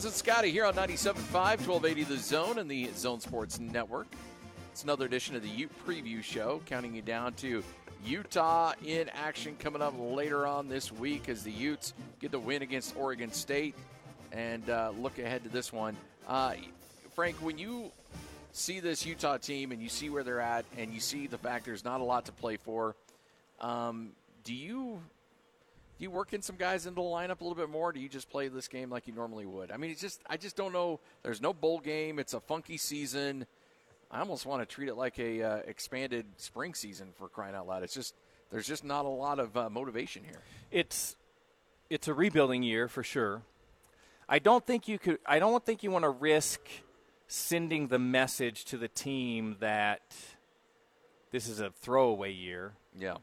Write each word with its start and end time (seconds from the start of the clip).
Hans 0.00 0.06
and 0.06 0.14
Scotty 0.14 0.50
here 0.50 0.64
on 0.64 0.72
97.5, 0.72 1.34
1280 1.34 2.04
The 2.04 2.16
Zone 2.16 2.58
and 2.58 2.70
the 2.70 2.88
Zone 2.94 3.20
Sports 3.20 3.60
Network. 3.60 4.06
It's 4.72 4.82
another 4.82 5.04
edition 5.04 5.36
of 5.36 5.42
the 5.42 5.48
Ute 5.50 5.70
Preview 5.86 6.22
Show, 6.22 6.62
counting 6.64 6.94
you 6.94 7.02
down 7.02 7.34
to 7.34 7.62
Utah 8.02 8.72
in 8.82 9.10
action 9.10 9.56
coming 9.58 9.82
up 9.82 9.92
later 9.98 10.46
on 10.46 10.70
this 10.70 10.90
week 10.90 11.28
as 11.28 11.42
the 11.42 11.52
Utes 11.52 11.92
get 12.18 12.30
the 12.30 12.38
win 12.38 12.62
against 12.62 12.96
Oregon 12.96 13.30
State 13.30 13.74
and 14.32 14.70
uh, 14.70 14.90
look 14.98 15.18
ahead 15.18 15.42
to 15.42 15.50
this 15.50 15.70
one. 15.70 15.94
Uh, 16.26 16.54
Frank, 17.14 17.36
when 17.42 17.58
you 17.58 17.92
see 18.52 18.80
this 18.80 19.04
Utah 19.04 19.36
team 19.36 19.70
and 19.70 19.82
you 19.82 19.90
see 19.90 20.08
where 20.08 20.24
they're 20.24 20.40
at 20.40 20.64
and 20.78 20.94
you 20.94 21.00
see 21.00 21.26
the 21.26 21.36
fact 21.36 21.66
there's 21.66 21.84
not 21.84 22.00
a 22.00 22.04
lot 22.04 22.24
to 22.24 22.32
play 22.32 22.56
for, 22.56 22.96
um, 23.60 24.12
do 24.44 24.54
you 24.54 25.02
do 26.00 26.04
you 26.04 26.10
work 26.10 26.32
in 26.32 26.40
some 26.40 26.56
guys 26.56 26.86
into 26.86 27.02
the 27.02 27.06
lineup 27.06 27.42
a 27.42 27.44
little 27.44 27.54
bit 27.54 27.68
more? 27.68 27.92
do 27.92 28.00
you 28.00 28.08
just 28.08 28.30
play 28.30 28.48
this 28.48 28.68
game 28.68 28.88
like 28.88 29.06
you 29.06 29.12
normally 29.12 29.44
would? 29.44 29.70
I 29.70 29.76
mean, 29.76 29.90
it's 29.90 30.00
just 30.00 30.22
I 30.26 30.38
just 30.38 30.56
don't 30.56 30.72
know. 30.72 30.98
There's 31.22 31.42
no 31.42 31.52
bowl 31.52 31.78
game. 31.78 32.18
It's 32.18 32.32
a 32.32 32.40
funky 32.40 32.78
season. 32.78 33.44
I 34.10 34.20
almost 34.20 34.46
want 34.46 34.62
to 34.62 34.66
treat 34.66 34.88
it 34.88 34.94
like 34.94 35.18
a 35.18 35.42
uh, 35.42 35.56
expanded 35.66 36.24
spring 36.38 36.72
season 36.72 37.08
for 37.18 37.28
crying 37.28 37.54
out 37.54 37.66
loud. 37.66 37.82
It's 37.82 37.92
just 37.92 38.14
there's 38.50 38.66
just 38.66 38.82
not 38.82 39.04
a 39.04 39.10
lot 39.10 39.38
of 39.38 39.54
uh, 39.54 39.68
motivation 39.68 40.24
here. 40.24 40.40
It's 40.70 41.16
it's 41.90 42.08
a 42.08 42.14
rebuilding 42.14 42.62
year 42.62 42.88
for 42.88 43.02
sure. 43.02 43.42
I 44.26 44.38
don't 44.38 44.66
think 44.66 44.88
you 44.88 44.98
could. 44.98 45.18
I 45.26 45.38
don't 45.38 45.66
think 45.66 45.82
you 45.82 45.90
want 45.90 46.04
to 46.04 46.10
risk 46.10 46.60
sending 47.28 47.88
the 47.88 47.98
message 47.98 48.64
to 48.66 48.78
the 48.78 48.88
team 48.88 49.56
that 49.60 50.00
this 51.30 51.46
is 51.46 51.60
a 51.60 51.68
throwaway 51.68 52.32
year. 52.32 52.72
Yeah 52.98 53.18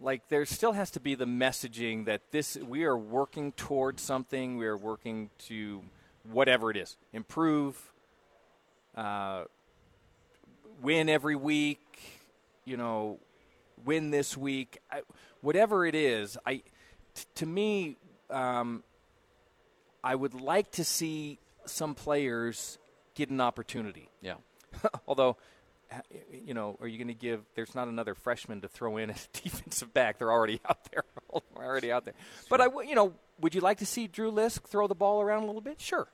like 0.00 0.28
there 0.28 0.44
still 0.46 0.72
has 0.72 0.90
to 0.92 1.00
be 1.00 1.14
the 1.14 1.26
messaging 1.26 2.06
that 2.06 2.22
this 2.30 2.56
we 2.56 2.84
are 2.84 2.96
working 2.96 3.52
towards 3.52 4.02
something. 4.02 4.56
We 4.56 4.66
are 4.66 4.76
working 4.76 5.30
to 5.46 5.82
whatever 6.24 6.70
it 6.70 6.76
is, 6.76 6.96
improve, 7.12 7.92
uh, 8.96 9.44
win 10.82 11.08
every 11.08 11.36
week. 11.36 11.80
You 12.64 12.76
know, 12.76 13.18
win 13.84 14.10
this 14.10 14.36
week. 14.36 14.78
I, 14.90 15.02
whatever 15.40 15.84
it 15.84 15.94
is, 15.94 16.36
I 16.46 16.62
t- 17.14 17.24
to 17.36 17.46
me, 17.46 17.96
um, 18.30 18.82
I 20.02 20.14
would 20.14 20.34
like 20.34 20.70
to 20.72 20.84
see 20.84 21.38
some 21.66 21.94
players 21.94 22.78
get 23.14 23.30
an 23.30 23.40
opportunity. 23.40 24.08
Yeah. 24.22 24.34
Although 25.06 25.36
you 26.32 26.54
know, 26.54 26.76
are 26.80 26.86
you 26.86 26.98
going 26.98 27.08
to 27.08 27.14
give? 27.14 27.42
There's 27.54 27.74
not 27.74 27.88
another 27.88 28.14
freshman 28.14 28.60
to 28.62 28.68
throw 28.68 28.96
in 28.96 29.10
as 29.10 29.28
defensive 29.32 29.92
back. 29.92 30.18
They're 30.18 30.32
already 30.32 30.60
out 30.68 30.90
there. 30.90 31.04
already 31.56 31.92
out 31.92 32.04
there. 32.04 32.14
But 32.48 32.60
I, 32.60 32.66
you 32.82 32.94
know, 32.94 33.14
would 33.40 33.54
you 33.54 33.60
like 33.60 33.78
to 33.78 33.86
see 33.86 34.06
Drew 34.06 34.30
Lisk 34.30 34.62
throw 34.64 34.86
the 34.86 34.94
ball 34.94 35.20
around 35.20 35.42
a 35.42 35.46
little 35.46 35.60
bit? 35.60 35.80
Sure. 35.80 36.08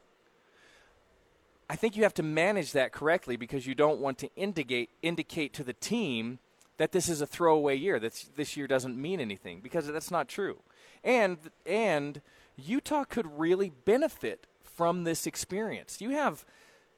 I 1.68 1.76
think 1.76 1.96
you 1.96 2.04
have 2.04 2.14
to 2.14 2.22
manage 2.22 2.72
that 2.72 2.92
correctly 2.92 3.36
because 3.36 3.66
you 3.66 3.74
don't 3.74 3.98
want 4.00 4.18
to 4.18 4.30
indicate 4.36 4.90
indicate 5.02 5.52
to 5.54 5.64
the 5.64 5.72
team 5.72 6.38
that 6.76 6.92
this 6.92 7.08
is 7.08 7.20
a 7.20 7.26
throwaway 7.26 7.76
year. 7.76 7.98
That 7.98 8.24
this 8.36 8.56
year 8.56 8.66
doesn't 8.66 8.96
mean 8.96 9.20
anything 9.20 9.60
because 9.60 9.86
that's 9.88 10.10
not 10.10 10.28
true. 10.28 10.60
And 11.02 11.38
and 11.64 12.20
Utah 12.56 13.04
could 13.04 13.38
really 13.38 13.72
benefit 13.84 14.46
from 14.62 15.04
this 15.04 15.26
experience. 15.26 16.00
You 16.00 16.10
have 16.10 16.44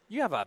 you 0.09 0.21
have 0.21 0.33
a 0.33 0.47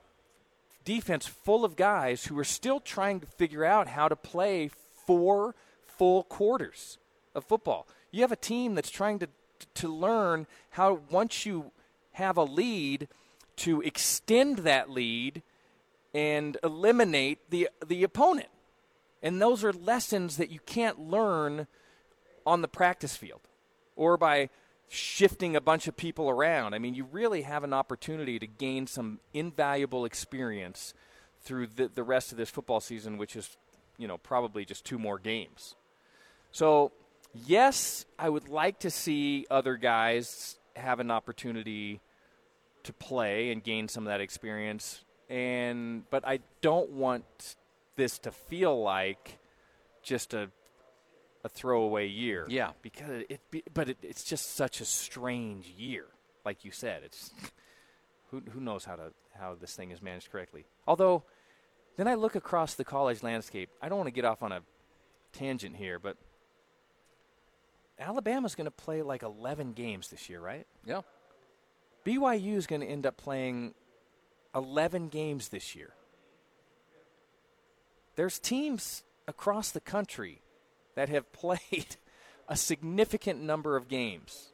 defense 0.83 1.25
full 1.27 1.63
of 1.65 1.75
guys 1.75 2.25
who 2.25 2.37
are 2.39 2.43
still 2.43 2.79
trying 2.79 3.19
to 3.19 3.27
figure 3.27 3.65
out 3.65 3.87
how 3.87 4.07
to 4.07 4.15
play 4.15 4.69
four 5.05 5.55
full 5.85 6.23
quarters 6.23 6.97
of 7.35 7.45
football. 7.45 7.87
You 8.11 8.21
have 8.21 8.31
a 8.31 8.37
team 8.37 8.75
that's 8.75 8.89
trying 8.89 9.19
to 9.19 9.27
to 9.75 9.87
learn 9.87 10.47
how 10.71 11.01
once 11.09 11.45
you 11.45 11.71
have 12.13 12.37
a 12.37 12.43
lead 12.43 13.07
to 13.57 13.81
extend 13.81 14.59
that 14.59 14.89
lead 14.89 15.43
and 16.13 16.57
eliminate 16.63 17.39
the 17.49 17.69
the 17.85 18.03
opponent. 18.03 18.49
And 19.23 19.39
those 19.39 19.63
are 19.63 19.71
lessons 19.71 20.37
that 20.37 20.49
you 20.49 20.59
can't 20.65 20.99
learn 20.99 21.67
on 22.45 22.61
the 22.61 22.67
practice 22.67 23.15
field 23.15 23.41
or 23.95 24.17
by 24.17 24.49
shifting 24.93 25.55
a 25.55 25.61
bunch 25.61 25.87
of 25.87 25.95
people 25.95 26.29
around. 26.29 26.73
I 26.73 26.79
mean, 26.79 26.93
you 26.93 27.07
really 27.09 27.43
have 27.43 27.63
an 27.63 27.71
opportunity 27.71 28.37
to 28.39 28.45
gain 28.45 28.87
some 28.87 29.21
invaluable 29.33 30.03
experience 30.03 30.93
through 31.41 31.67
the, 31.67 31.87
the 31.87 32.03
rest 32.03 32.33
of 32.33 32.37
this 32.37 32.49
football 32.49 32.81
season, 32.81 33.17
which 33.17 33.37
is, 33.37 33.55
you 33.97 34.05
know, 34.05 34.17
probably 34.17 34.65
just 34.65 34.83
two 34.83 34.99
more 34.99 35.17
games. 35.17 35.75
So, 36.51 36.91
yes, 37.33 38.05
I 38.19 38.27
would 38.27 38.49
like 38.49 38.79
to 38.79 38.89
see 38.89 39.47
other 39.49 39.77
guys 39.77 40.59
have 40.75 40.99
an 40.99 41.09
opportunity 41.09 42.01
to 42.83 42.91
play 42.91 43.49
and 43.49 43.63
gain 43.63 43.87
some 43.87 44.03
of 44.03 44.07
that 44.07 44.19
experience. 44.19 45.05
And 45.29 46.03
but 46.09 46.27
I 46.27 46.39
don't 46.59 46.89
want 46.89 47.55
this 47.95 48.19
to 48.19 48.31
feel 48.31 48.81
like 48.83 49.39
just 50.03 50.33
a 50.33 50.49
a 51.43 51.49
throwaway 51.49 52.07
year. 52.07 52.45
Yeah, 52.49 52.71
because 52.81 53.23
it, 53.29 53.41
but 53.73 53.89
it, 53.89 53.97
it's 54.01 54.23
just 54.23 54.55
such 54.55 54.81
a 54.81 54.85
strange 54.85 55.67
year. 55.67 56.05
Like 56.45 56.65
you 56.65 56.71
said, 56.71 57.03
it's 57.03 57.31
who 58.31 58.41
who 58.51 58.59
knows 58.59 58.85
how 58.85 58.95
to 58.95 59.11
how 59.37 59.55
this 59.55 59.75
thing 59.75 59.91
is 59.91 60.01
managed 60.01 60.31
correctly. 60.31 60.65
Although, 60.87 61.23
then 61.97 62.07
I 62.07 62.15
look 62.15 62.35
across 62.35 62.75
the 62.75 62.83
college 62.83 63.23
landscape. 63.23 63.69
I 63.81 63.89
don't 63.89 63.97
want 63.97 64.07
to 64.07 64.13
get 64.13 64.25
off 64.25 64.43
on 64.43 64.51
a 64.51 64.61
tangent 65.33 65.75
here, 65.75 65.99
but 65.99 66.17
Alabama's 67.99 68.55
going 68.55 68.65
to 68.65 68.71
play 68.71 69.01
like 69.01 69.23
11 69.23 69.73
games 69.73 70.09
this 70.09 70.29
year, 70.29 70.39
right? 70.39 70.65
Yeah. 70.85 71.01
BYU 72.05 72.55
is 72.55 72.67
going 72.67 72.81
to 72.81 72.87
end 72.87 73.05
up 73.05 73.15
playing 73.15 73.73
11 74.55 75.09
games 75.09 75.49
this 75.49 75.75
year. 75.75 75.93
There's 78.15 78.39
teams 78.39 79.03
across 79.27 79.71
the 79.71 79.79
country 79.79 80.41
that 80.95 81.09
have 81.09 81.31
played 81.33 81.97
a 82.47 82.55
significant 82.55 83.41
number 83.41 83.75
of 83.75 83.87
games 83.87 84.51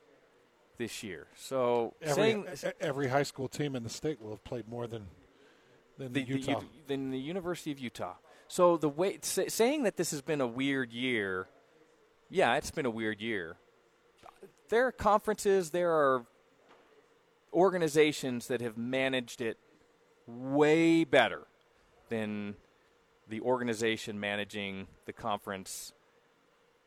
this 0.77 1.03
year. 1.03 1.27
So 1.35 1.95
every, 2.01 2.43
saying, 2.55 2.73
every 2.79 3.07
high 3.07 3.23
school 3.23 3.47
team 3.47 3.75
in 3.75 3.83
the 3.83 3.89
state 3.89 4.21
will 4.21 4.31
have 4.31 4.43
played 4.43 4.67
more 4.67 4.87
than 4.87 5.07
than 5.97 6.13
the, 6.13 6.21
Utah. 6.21 6.59
The, 6.59 6.65
than 6.87 7.09
the 7.09 7.19
University 7.19 7.71
of 7.71 7.79
Utah. 7.79 8.13
So 8.47 8.77
the 8.77 8.89
way 8.89 9.17
say, 9.21 9.47
saying 9.47 9.83
that 9.83 9.97
this 9.97 10.11
has 10.11 10.21
been 10.21 10.41
a 10.41 10.47
weird 10.47 10.93
year, 10.93 11.47
yeah, 12.29 12.55
it's 12.55 12.71
been 12.71 12.85
a 12.85 12.91
weird 12.91 13.19
year. 13.19 13.57
There 14.69 14.87
are 14.87 14.91
conferences, 14.91 15.71
there 15.71 15.91
are 15.91 16.25
organizations 17.53 18.47
that 18.47 18.61
have 18.61 18.77
managed 18.77 19.41
it 19.41 19.57
way 20.27 21.03
better 21.03 21.47
than 22.09 22.55
the 23.27 23.41
organization 23.41 24.19
managing 24.19 24.87
the 25.05 25.13
conference 25.13 25.93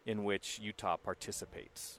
in 0.07 0.25
which 0.25 0.59
Utah 0.61 0.97
participates. 0.97 1.99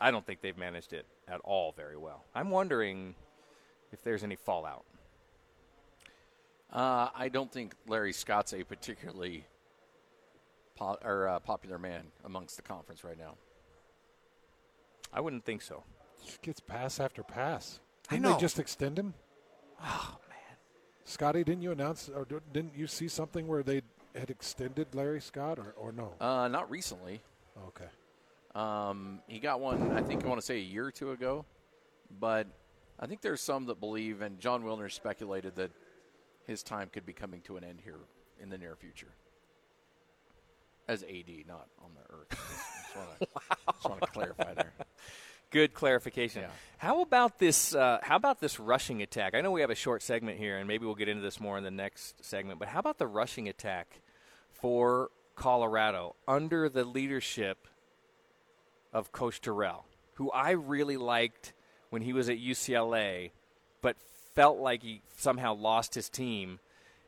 I 0.00 0.10
don't 0.10 0.26
think 0.26 0.40
they've 0.40 0.56
managed 0.56 0.92
it 0.92 1.06
at 1.28 1.40
all 1.40 1.72
very 1.72 1.96
well. 1.96 2.24
I'm 2.34 2.50
wondering 2.50 3.14
if 3.92 4.02
there's 4.02 4.22
any 4.22 4.36
fallout. 4.36 4.84
Uh, 6.72 7.08
I 7.14 7.28
don't 7.28 7.52
think 7.52 7.74
Larry 7.86 8.12
Scott's 8.12 8.52
a 8.54 8.62
particularly 8.62 9.44
po- 10.76 10.98
or, 11.04 11.28
uh, 11.28 11.38
popular 11.40 11.78
man 11.78 12.04
amongst 12.24 12.56
the 12.56 12.62
conference 12.62 13.02
right 13.04 13.18
now. 13.18 13.34
I 15.12 15.20
wouldn't 15.20 15.44
think 15.44 15.62
so. 15.62 15.82
Just 16.24 16.42
gets 16.42 16.60
pass 16.60 17.00
after 17.00 17.22
pass. 17.22 17.80
Didn't 18.08 18.24
I 18.26 18.28
know. 18.28 18.34
they 18.36 18.40
just 18.40 18.58
extend 18.58 18.98
him? 18.98 19.14
Oh 19.82 20.16
man, 20.28 20.56
Scotty, 21.04 21.42
didn't 21.42 21.62
you 21.62 21.72
announce 21.72 22.08
or 22.08 22.26
didn't 22.52 22.74
you 22.76 22.86
see 22.86 23.08
something 23.08 23.48
where 23.48 23.62
they 23.62 23.82
had 24.14 24.30
extended 24.30 24.94
Larry 24.94 25.20
Scott 25.20 25.58
or, 25.58 25.74
or 25.76 25.92
no? 25.92 26.14
Uh, 26.20 26.48
not 26.48 26.70
recently. 26.70 27.20
Okay. 27.68 27.88
Um, 28.54 29.20
he 29.28 29.38
got 29.38 29.60
one, 29.60 29.92
I 29.92 30.02
think 30.02 30.24
I 30.24 30.28
want 30.28 30.40
to 30.40 30.46
say 30.46 30.56
a 30.56 30.62
year 30.62 30.86
or 30.86 30.90
two 30.90 31.12
ago, 31.12 31.44
but 32.18 32.46
I 32.98 33.06
think 33.06 33.20
there's 33.20 33.40
some 33.40 33.66
that 33.66 33.78
believe, 33.78 34.20
and 34.22 34.40
Jon 34.40 34.62
Wilner 34.62 34.90
speculated 34.90 35.56
that 35.56 35.70
his 36.46 36.62
time 36.62 36.88
could 36.92 37.06
be 37.06 37.12
coming 37.12 37.40
to 37.42 37.56
an 37.56 37.64
end 37.64 37.80
here 37.84 38.00
in 38.40 38.50
the 38.50 38.58
near 38.58 38.74
future. 38.74 39.14
As 40.88 41.04
AD, 41.04 41.30
not 41.46 41.68
on 41.82 41.90
the 41.94 42.14
earth. 42.14 42.28
Just 43.72 43.88
want 43.88 44.00
to, 44.00 44.06
clarify 44.08 44.54
there. 44.54 44.72
Good 45.50 45.74
clarification. 45.74 46.42
Yeah. 46.42 46.48
How 46.78 47.02
about 47.02 47.38
this? 47.38 47.74
Uh, 47.74 47.98
how 48.02 48.16
about 48.16 48.40
this 48.40 48.60
rushing 48.60 49.02
attack? 49.02 49.34
I 49.34 49.40
know 49.40 49.50
we 49.50 49.62
have 49.62 49.70
a 49.70 49.74
short 49.74 50.02
segment 50.02 50.38
here, 50.38 50.58
and 50.58 50.68
maybe 50.68 50.86
we'll 50.86 50.94
get 50.94 51.08
into 51.08 51.22
this 51.22 51.40
more 51.40 51.58
in 51.58 51.64
the 51.64 51.70
next 51.70 52.24
segment. 52.24 52.60
But 52.60 52.68
how 52.68 52.78
about 52.78 52.98
the 52.98 53.08
rushing 53.08 53.48
attack 53.48 54.00
for 54.52 55.10
Colorado 55.34 56.14
under 56.28 56.68
the 56.68 56.84
leadership 56.84 57.66
of 58.92 59.10
Coach 59.10 59.40
Dorrell, 59.40 59.82
who 60.14 60.30
I 60.30 60.50
really 60.50 60.96
liked 60.96 61.52
when 61.90 62.02
he 62.02 62.12
was 62.12 62.28
at 62.28 62.38
UCLA, 62.38 63.32
but 63.82 63.96
felt 64.34 64.58
like 64.58 64.82
he 64.82 65.02
somehow 65.16 65.54
lost 65.54 65.94
his 65.94 66.08
team, 66.08 66.60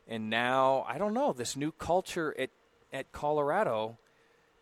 and 0.07 0.29
now 0.29 0.85
I 0.87 0.97
don't 0.97 1.13
know 1.13 1.31
this 1.31 1.55
new 1.55 1.71
culture 1.71 2.35
at 2.37 2.49
at 2.91 3.11
Colorado. 3.11 3.97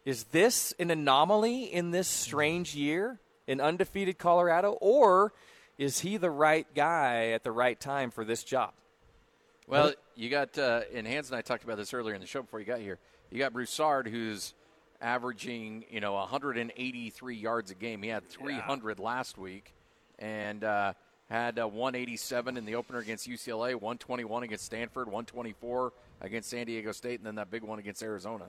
Is 0.05 0.25
this 0.25 0.73
an 0.79 0.91
anomaly 0.91 1.63
in 1.63 1.91
this 1.91 2.07
strange 2.07 2.75
year? 2.75 3.19
An 3.51 3.61
undefeated 3.61 4.17
Colorado, 4.17 4.77
or 4.81 5.33
is 5.77 5.99
he 5.99 6.17
the 6.17 6.29
right 6.29 6.67
guy 6.73 7.27
at 7.27 7.43
the 7.43 7.51
right 7.51 7.79
time 7.79 8.11
for 8.11 8.23
this 8.23 8.43
job? 8.43 8.71
Well, 9.67 9.93
you 10.15 10.29
got, 10.29 10.57
uh, 10.57 10.81
and 10.93 11.07
Hans 11.07 11.29
and 11.29 11.37
I 11.37 11.41
talked 11.41 11.63
about 11.63 11.77
this 11.77 11.93
earlier 11.93 12.13
in 12.13 12.21
the 12.21 12.27
show 12.27 12.41
before 12.41 12.59
you 12.59 12.65
got 12.65 12.79
here. 12.79 12.97
You 13.29 13.37
got 13.37 13.53
Broussard, 13.53 14.07
who's 14.07 14.53
averaging, 15.01 15.85
you 15.89 15.99
know, 15.99 16.13
183 16.13 17.35
yards 17.35 17.71
a 17.71 17.75
game. 17.75 18.01
He 18.01 18.09
had 18.09 18.27
300 18.29 18.99
yeah. 18.99 19.05
last 19.05 19.37
week, 19.37 19.73
and 20.19 20.63
uh, 20.63 20.93
had 21.29 21.57
uh, 21.57 21.67
187 21.67 22.57
in 22.57 22.65
the 22.65 22.75
opener 22.75 22.99
against 22.99 23.29
UCLA, 23.29 23.73
121 23.73 24.43
against 24.43 24.65
Stanford, 24.65 25.07
124 25.07 25.93
against 26.19 26.49
San 26.49 26.65
Diego 26.65 26.91
State, 26.91 27.19
and 27.19 27.25
then 27.25 27.35
that 27.35 27.49
big 27.49 27.63
one 27.63 27.79
against 27.79 28.03
Arizona. 28.03 28.45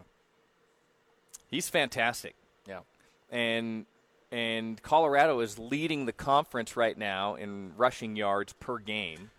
He's 1.49 1.69
fantastic. 1.69 2.35
Yeah, 2.67 2.81
and 3.31 3.87
and 4.33 4.83
Colorado 4.83 5.41
is 5.41 5.59
leading 5.59 6.07
the 6.07 6.13
conference 6.13 6.75
right 6.75 6.97
now 6.97 7.35
in 7.35 7.73
rushing 7.77 8.17
yards 8.17 8.55
per 8.55 8.79
game. 8.79 9.31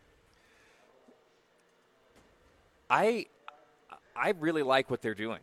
I 2.90 3.26
I 4.16 4.34
really 4.40 4.62
like 4.62 4.92
what 4.92 5.02
they're 5.02 5.16
doing. 5.16 5.40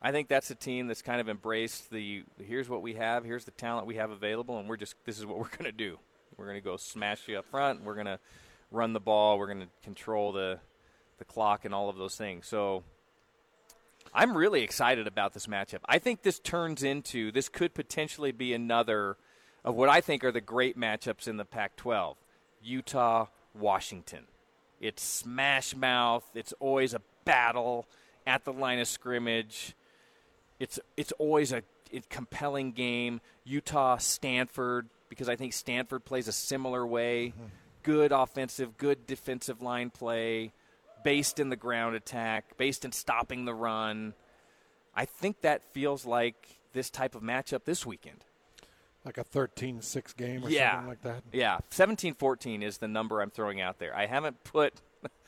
I 0.00 0.10
think 0.10 0.28
that's 0.28 0.50
a 0.50 0.54
team 0.54 0.86
that's 0.86 1.02
kind 1.02 1.20
of 1.20 1.28
embraced 1.28 1.90
the 1.90 2.24
here's 2.42 2.68
what 2.68 2.80
we 2.80 2.94
have, 2.94 3.24
here's 3.24 3.44
the 3.44 3.50
talent 3.50 3.86
we 3.86 3.96
have 3.96 4.10
available, 4.10 4.58
and 4.58 4.66
we're 4.68 4.78
just 4.78 4.94
this 5.04 5.18
is 5.18 5.26
what 5.26 5.38
we're 5.38 5.48
going 5.58 5.64
to 5.64 5.72
do. 5.72 5.98
We're 6.38 6.46
going 6.46 6.56
to 6.56 6.64
go 6.64 6.78
smash 6.78 7.28
you 7.28 7.38
up 7.38 7.44
front. 7.44 7.84
We're 7.84 7.94
going 7.94 8.06
to 8.06 8.18
run 8.70 8.94
the 8.94 9.00
ball. 9.00 9.38
We're 9.38 9.46
going 9.46 9.60
to 9.60 9.68
control 9.84 10.32
the 10.32 10.60
the 11.18 11.26
clock 11.26 11.66
and 11.66 11.74
all 11.74 11.90
of 11.90 11.96
those 11.96 12.16
things. 12.16 12.46
So 12.46 12.84
I'm 14.14 14.36
really 14.36 14.62
excited 14.62 15.06
about 15.06 15.34
this 15.34 15.46
matchup. 15.46 15.80
I 15.86 15.98
think 15.98 16.22
this 16.22 16.38
turns 16.38 16.82
into 16.82 17.30
this 17.32 17.48
could 17.48 17.74
potentially 17.74 18.32
be 18.32 18.52
another 18.52 19.16
of 19.64 19.74
what 19.74 19.88
I 19.88 20.00
think 20.00 20.24
are 20.24 20.32
the 20.32 20.40
great 20.40 20.78
matchups 20.78 21.26
in 21.26 21.36
the 21.36 21.44
Pac-12. 21.44 22.16
Utah, 22.62 23.26
Washington. 23.54 24.26
It's 24.80 25.02
smash 25.02 25.74
mouth. 25.74 26.24
It's 26.34 26.52
always 26.60 26.94
a 26.94 27.00
battle 27.24 27.86
at 28.26 28.44
the 28.44 28.52
line 28.52 28.78
of 28.78 28.88
scrimmage. 28.88 29.74
It's 30.58 30.78
it's 30.96 31.12
always 31.12 31.52
a, 31.52 31.62
a 31.92 32.00
compelling 32.10 32.72
game. 32.72 33.20
Utah, 33.44 33.96
Stanford, 33.98 34.88
because 35.08 35.28
I 35.28 35.36
think 35.36 35.52
Stanford 35.52 36.04
plays 36.04 36.28
a 36.28 36.32
similar 36.32 36.86
way. 36.86 37.28
Mm-hmm. 37.28 37.46
Good 37.82 38.12
offensive, 38.12 38.76
good 38.76 39.06
defensive 39.06 39.62
line 39.62 39.90
play, 39.90 40.52
based 41.06 41.38
in 41.38 41.50
the 41.50 41.56
ground 41.56 41.94
attack, 41.94 42.56
based 42.56 42.84
in 42.84 42.90
stopping 42.90 43.44
the 43.44 43.54
run. 43.54 44.12
I 44.92 45.04
think 45.04 45.42
that 45.42 45.62
feels 45.72 46.04
like 46.04 46.58
this 46.72 46.90
type 46.90 47.14
of 47.14 47.22
matchup 47.22 47.62
this 47.64 47.86
weekend. 47.86 48.24
Like 49.04 49.16
a 49.16 49.22
13 49.22 49.82
6 49.82 50.12
game 50.14 50.44
or 50.44 50.50
yeah. 50.50 50.72
something 50.72 50.88
like 50.88 51.02
that? 51.02 51.22
Yeah. 51.32 51.58
17 51.70 52.14
14 52.14 52.60
is 52.60 52.78
the 52.78 52.88
number 52.88 53.20
I'm 53.22 53.30
throwing 53.30 53.60
out 53.60 53.78
there. 53.78 53.96
I 53.96 54.06
haven't 54.06 54.42
put 54.42 54.82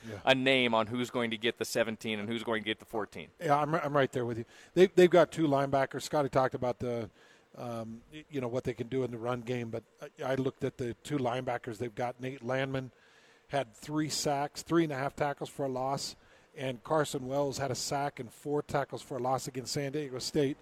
yeah. 0.05 0.17
a 0.25 0.35
name 0.35 0.75
on 0.75 0.89
who's 0.89 1.11
going 1.11 1.31
to 1.31 1.39
get 1.39 1.59
the 1.59 1.65
17 1.65 2.19
and 2.19 2.29
who's 2.29 2.43
going 2.43 2.61
to 2.65 2.67
get 2.67 2.81
the 2.81 2.85
14. 2.85 3.29
Yeah, 3.41 3.57
I'm, 3.57 3.73
I'm 3.77 3.97
right 3.97 4.11
there 4.11 4.27
with 4.27 4.39
you. 4.39 4.47
They, 4.75 4.89
they've 4.89 5.09
got 5.09 5.31
two 5.31 5.47
linebackers. 5.47 6.03
Scotty 6.03 6.29
talked 6.29 6.57
about 6.57 6.81
the, 6.81 7.09
um, 7.57 8.01
you 8.29 8.41
know, 8.41 8.49
what 8.49 8.65
they 8.65 8.75
can 8.75 8.89
do 8.89 9.05
in 9.05 9.13
the 9.13 9.19
run 9.19 9.43
game, 9.43 9.71
but 9.71 9.85
I, 10.03 10.33
I 10.33 10.35
looked 10.35 10.65
at 10.65 10.77
the 10.77 10.95
two 11.05 11.19
linebackers 11.19 11.79
they've 11.79 11.95
got. 11.95 12.21
Nate 12.21 12.45
Landman 12.45 12.91
had 13.49 13.75
three 13.75 14.09
sacks, 14.09 14.63
three 14.63 14.85
and 14.85 14.93
a 14.93 14.97
half 14.97 15.17
tackles 15.17 15.49
for 15.49 15.67
a 15.67 15.69
loss, 15.69 16.17
and 16.57 16.83
Carson 16.85 17.27
Wells 17.27 17.59
had 17.59 17.71
a 17.71 17.75
sack 17.75 18.21
and 18.21 18.33
four 18.33 18.63
tackles 18.63 19.03
for 19.03 19.17
a 19.17 19.21
loss 19.21 19.49
against 19.49 19.73
San 19.73 19.93
Diego 19.93 20.19
State. 20.19 20.57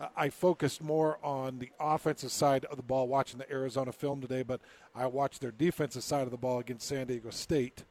Uh, 0.00 0.08
I 0.16 0.30
focused 0.30 0.82
more 0.82 1.18
on 1.22 1.58
the 1.58 1.70
offensive 1.78 2.32
side 2.32 2.64
of 2.66 2.76
the 2.76 2.82
ball 2.82 3.08
watching 3.08 3.38
the 3.38 3.50
Arizona 3.50 3.92
film 3.92 4.20
today, 4.20 4.42
but 4.42 4.60
I 4.94 5.06
watched 5.06 5.40
their 5.40 5.50
defensive 5.50 6.02
side 6.02 6.22
of 6.22 6.30
the 6.30 6.36
ball 6.36 6.58
against 6.58 6.86
San 6.86 7.06
Diego 7.06 7.30
State 7.30 7.84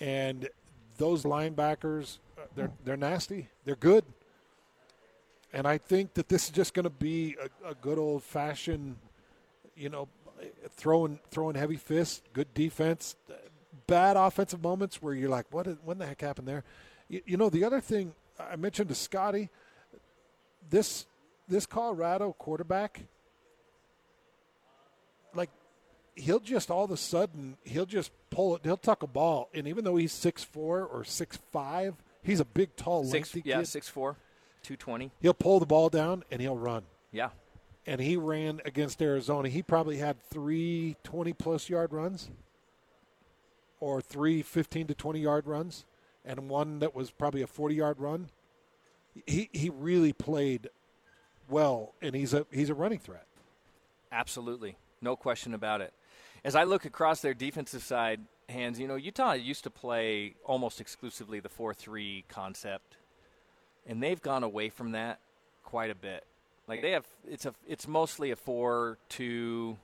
and 0.00 0.48
those 0.96 1.24
linebackers, 1.24 2.18
uh, 2.38 2.42
they're 2.56 2.70
they're 2.84 2.96
nasty. 2.96 3.48
They're 3.64 3.76
good, 3.76 4.04
and 5.52 5.66
I 5.66 5.78
think 5.78 6.14
that 6.14 6.28
this 6.28 6.44
is 6.44 6.50
just 6.50 6.74
going 6.74 6.84
to 6.84 6.90
be 6.90 7.36
a, 7.64 7.70
a 7.70 7.74
good 7.74 7.98
old 7.98 8.22
fashioned, 8.22 8.96
you 9.76 9.88
know, 9.88 10.08
throwing 10.70 11.20
throwing 11.30 11.54
heavy 11.54 11.76
fists, 11.76 12.22
good 12.32 12.52
defense, 12.54 13.16
bad 13.90 14.16
offensive 14.16 14.62
moments 14.62 15.02
where 15.02 15.12
you're 15.12 15.28
like, 15.28 15.46
what 15.50 15.66
what 15.84 15.98
the 15.98 16.06
heck 16.06 16.20
happened 16.20 16.46
there? 16.46 16.62
You, 17.08 17.20
you 17.26 17.36
know, 17.36 17.50
the 17.50 17.64
other 17.64 17.80
thing 17.80 18.14
I 18.38 18.56
mentioned 18.56 18.88
to 18.88 18.94
Scotty, 18.94 19.50
this 20.70 21.06
this 21.48 21.66
Colorado 21.66 22.32
quarterback, 22.38 23.02
like 25.34 25.50
he'll 26.14 26.38
just 26.38 26.70
all 26.70 26.84
of 26.84 26.92
a 26.92 26.96
sudden 26.96 27.56
he'll 27.64 27.84
just 27.84 28.12
pull 28.30 28.54
it. 28.56 28.62
He'll 28.62 28.76
tuck 28.76 29.02
a 29.02 29.08
ball, 29.08 29.50
and 29.52 29.66
even 29.66 29.84
though 29.84 29.96
he's 29.96 30.12
six 30.12 30.44
four 30.44 30.84
or 30.84 31.02
six 31.02 31.38
five, 31.50 31.96
he's 32.22 32.38
a 32.38 32.44
big, 32.44 32.76
tall, 32.76 33.04
six, 33.04 33.34
lengthy 33.34 33.48
yeah, 33.48 33.58
kid. 33.58 33.66
six 33.66 33.88
four, 33.88 34.16
two 34.62 34.76
twenty. 34.76 35.10
He'll 35.20 35.34
pull 35.34 35.58
the 35.58 35.66
ball 35.66 35.88
down 35.88 36.22
and 36.30 36.40
he'll 36.40 36.56
run. 36.56 36.84
Yeah, 37.10 37.30
and 37.86 38.00
he 38.00 38.16
ran 38.16 38.60
against 38.64 39.02
Arizona. 39.02 39.48
He 39.48 39.62
probably 39.64 39.96
had 39.96 40.22
three 40.22 40.96
20 41.02 41.32
plus 41.32 41.68
yard 41.68 41.92
runs, 41.92 42.30
or 43.80 44.00
three 44.00 44.42
15 44.42 44.86
to 44.88 44.94
20 44.94 45.20
yard 45.20 45.46
runs, 45.46 45.84
and 46.24 46.48
one 46.48 46.78
that 46.78 46.94
was 46.94 47.10
probably 47.10 47.42
a 47.42 47.46
40 47.46 47.74
yard 47.74 47.98
run. 47.98 48.28
He 49.26 49.48
he 49.52 49.70
really 49.70 50.12
played 50.12 50.68
well, 51.48 51.94
and 52.00 52.14
he's 52.14 52.32
a 52.32 52.46
he's 52.52 52.70
a 52.70 52.74
running 52.74 52.98
threat. 52.98 53.26
Absolutely, 54.12 54.76
no 55.00 55.16
question 55.16 55.54
about 55.54 55.80
it 55.80 55.92
as 56.44 56.54
I 56.54 56.64
look 56.64 56.84
across 56.84 57.20
their 57.20 57.34
defensive 57.34 57.82
side, 57.82 58.20
Hans, 58.48 58.80
you 58.80 58.88
know, 58.88 58.96
Utah 58.96 59.32
used 59.32 59.64
to 59.64 59.70
play 59.70 60.34
almost 60.44 60.80
exclusively 60.80 61.40
the 61.40 61.48
4 61.48 61.74
3 61.74 62.24
concept, 62.28 62.96
and 63.86 64.02
they've 64.02 64.20
gone 64.20 64.42
away 64.42 64.70
from 64.70 64.92
that 64.92 65.20
quite 65.62 65.90
a 65.90 65.94
bit. 65.94 66.24
Like 66.66 66.82
they 66.82 66.92
have, 66.92 67.06
it's 67.28 67.46
a, 67.46 67.54
it's 67.68 67.86
mostly 67.86 68.30
a 68.30 68.36
4 68.36 68.98
2, 69.10 69.76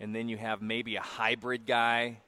and 0.00 0.14
then 0.14 0.28
you 0.28 0.36
have 0.36 0.60
maybe 0.60 0.96
a 0.96 1.02
hybrid 1.02 1.66
guy, 1.66 2.18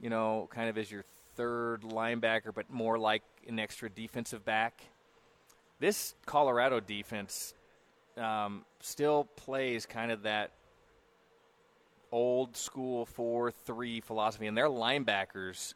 you 0.00 0.10
know, 0.10 0.48
kind 0.52 0.68
of 0.68 0.78
as 0.78 0.90
your 0.90 1.04
third 1.36 1.82
linebacker, 1.82 2.54
but 2.54 2.70
more 2.70 2.98
like 2.98 3.22
an 3.48 3.58
extra 3.58 3.88
defensive 3.88 4.44
back. 4.44 4.82
This 5.80 6.14
Colorado 6.26 6.80
defense 6.80 7.54
um, 8.16 8.64
still 8.80 9.24
plays 9.36 9.86
kind 9.86 10.12
of 10.12 10.22
that 10.22 10.52
old 12.10 12.56
school 12.56 13.06
4 13.06 13.50
3 13.50 14.00
philosophy, 14.00 14.46
and 14.46 14.56
their 14.56 14.68
linebackers. 14.68 15.74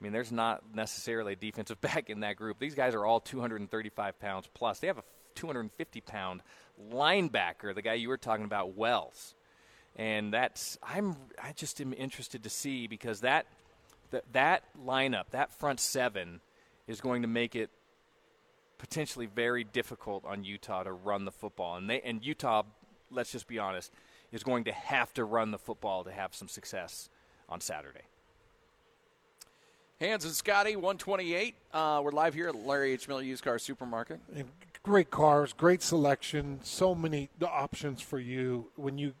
I 0.00 0.04
mean, 0.04 0.12
there's 0.12 0.30
not 0.30 0.62
necessarily 0.74 1.32
a 1.32 1.36
defensive 1.36 1.80
back 1.82 2.10
in 2.10 2.20
that 2.20 2.36
group. 2.36 2.58
These 2.58 2.74
guys 2.74 2.94
are 2.94 3.04
all 3.04 3.20
235 3.20 4.20
pounds 4.20 4.48
plus. 4.52 4.80
They 4.80 4.86
have 4.86 4.98
a 4.98 5.04
250 5.34 6.00
pound 6.02 6.42
linebacker, 6.92 7.74
the 7.74 7.82
guy 7.82 7.94
you 7.94 8.08
were 8.08 8.16
talking 8.18 8.44
about, 8.44 8.76
Wells. 8.76 9.34
And 9.98 10.32
that's 10.32 10.78
I'm 10.82 11.16
I 11.42 11.52
just 11.52 11.80
am 11.80 11.92
interested 11.92 12.44
to 12.44 12.50
see 12.50 12.86
because 12.86 13.20
that 13.20 13.46
that 14.10 14.24
that 14.32 14.62
lineup, 14.82 15.24
that 15.32 15.52
front 15.52 15.80
seven, 15.80 16.40
is 16.86 17.00
going 17.00 17.22
to 17.22 17.28
make 17.28 17.56
it 17.56 17.70
potentially 18.78 19.26
very 19.26 19.64
difficult 19.64 20.24
on 20.24 20.44
Utah 20.44 20.84
to 20.84 20.92
run 20.92 21.24
the 21.24 21.32
football. 21.32 21.76
And 21.76 21.90
they 21.90 22.00
and 22.00 22.24
Utah, 22.24 22.62
let's 23.10 23.32
just 23.32 23.48
be 23.48 23.58
honest, 23.58 23.92
is 24.30 24.44
going 24.44 24.64
to 24.64 24.72
have 24.72 25.12
to 25.14 25.24
run 25.24 25.50
the 25.50 25.58
football 25.58 26.04
to 26.04 26.12
have 26.12 26.32
some 26.32 26.48
success 26.48 27.10
on 27.48 27.60
Saturday. 27.60 28.02
Hans 30.00 30.24
and 30.24 30.32
Scotty, 30.32 30.76
128. 30.76 31.56
Uh, 31.74 32.00
we're 32.04 32.12
live 32.12 32.32
here 32.32 32.46
at 32.46 32.54
Larry 32.54 32.92
H. 32.92 33.08
Miller 33.08 33.22
Used 33.22 33.42
Car 33.42 33.58
Supermarket. 33.58 34.20
And 34.32 34.48
great 34.84 35.10
cars, 35.10 35.52
great 35.52 35.82
selection, 35.82 36.60
so 36.62 36.94
many 36.94 37.30
options 37.42 38.00
for 38.00 38.20
you 38.20 38.70
when 38.76 38.96
you 38.96 39.14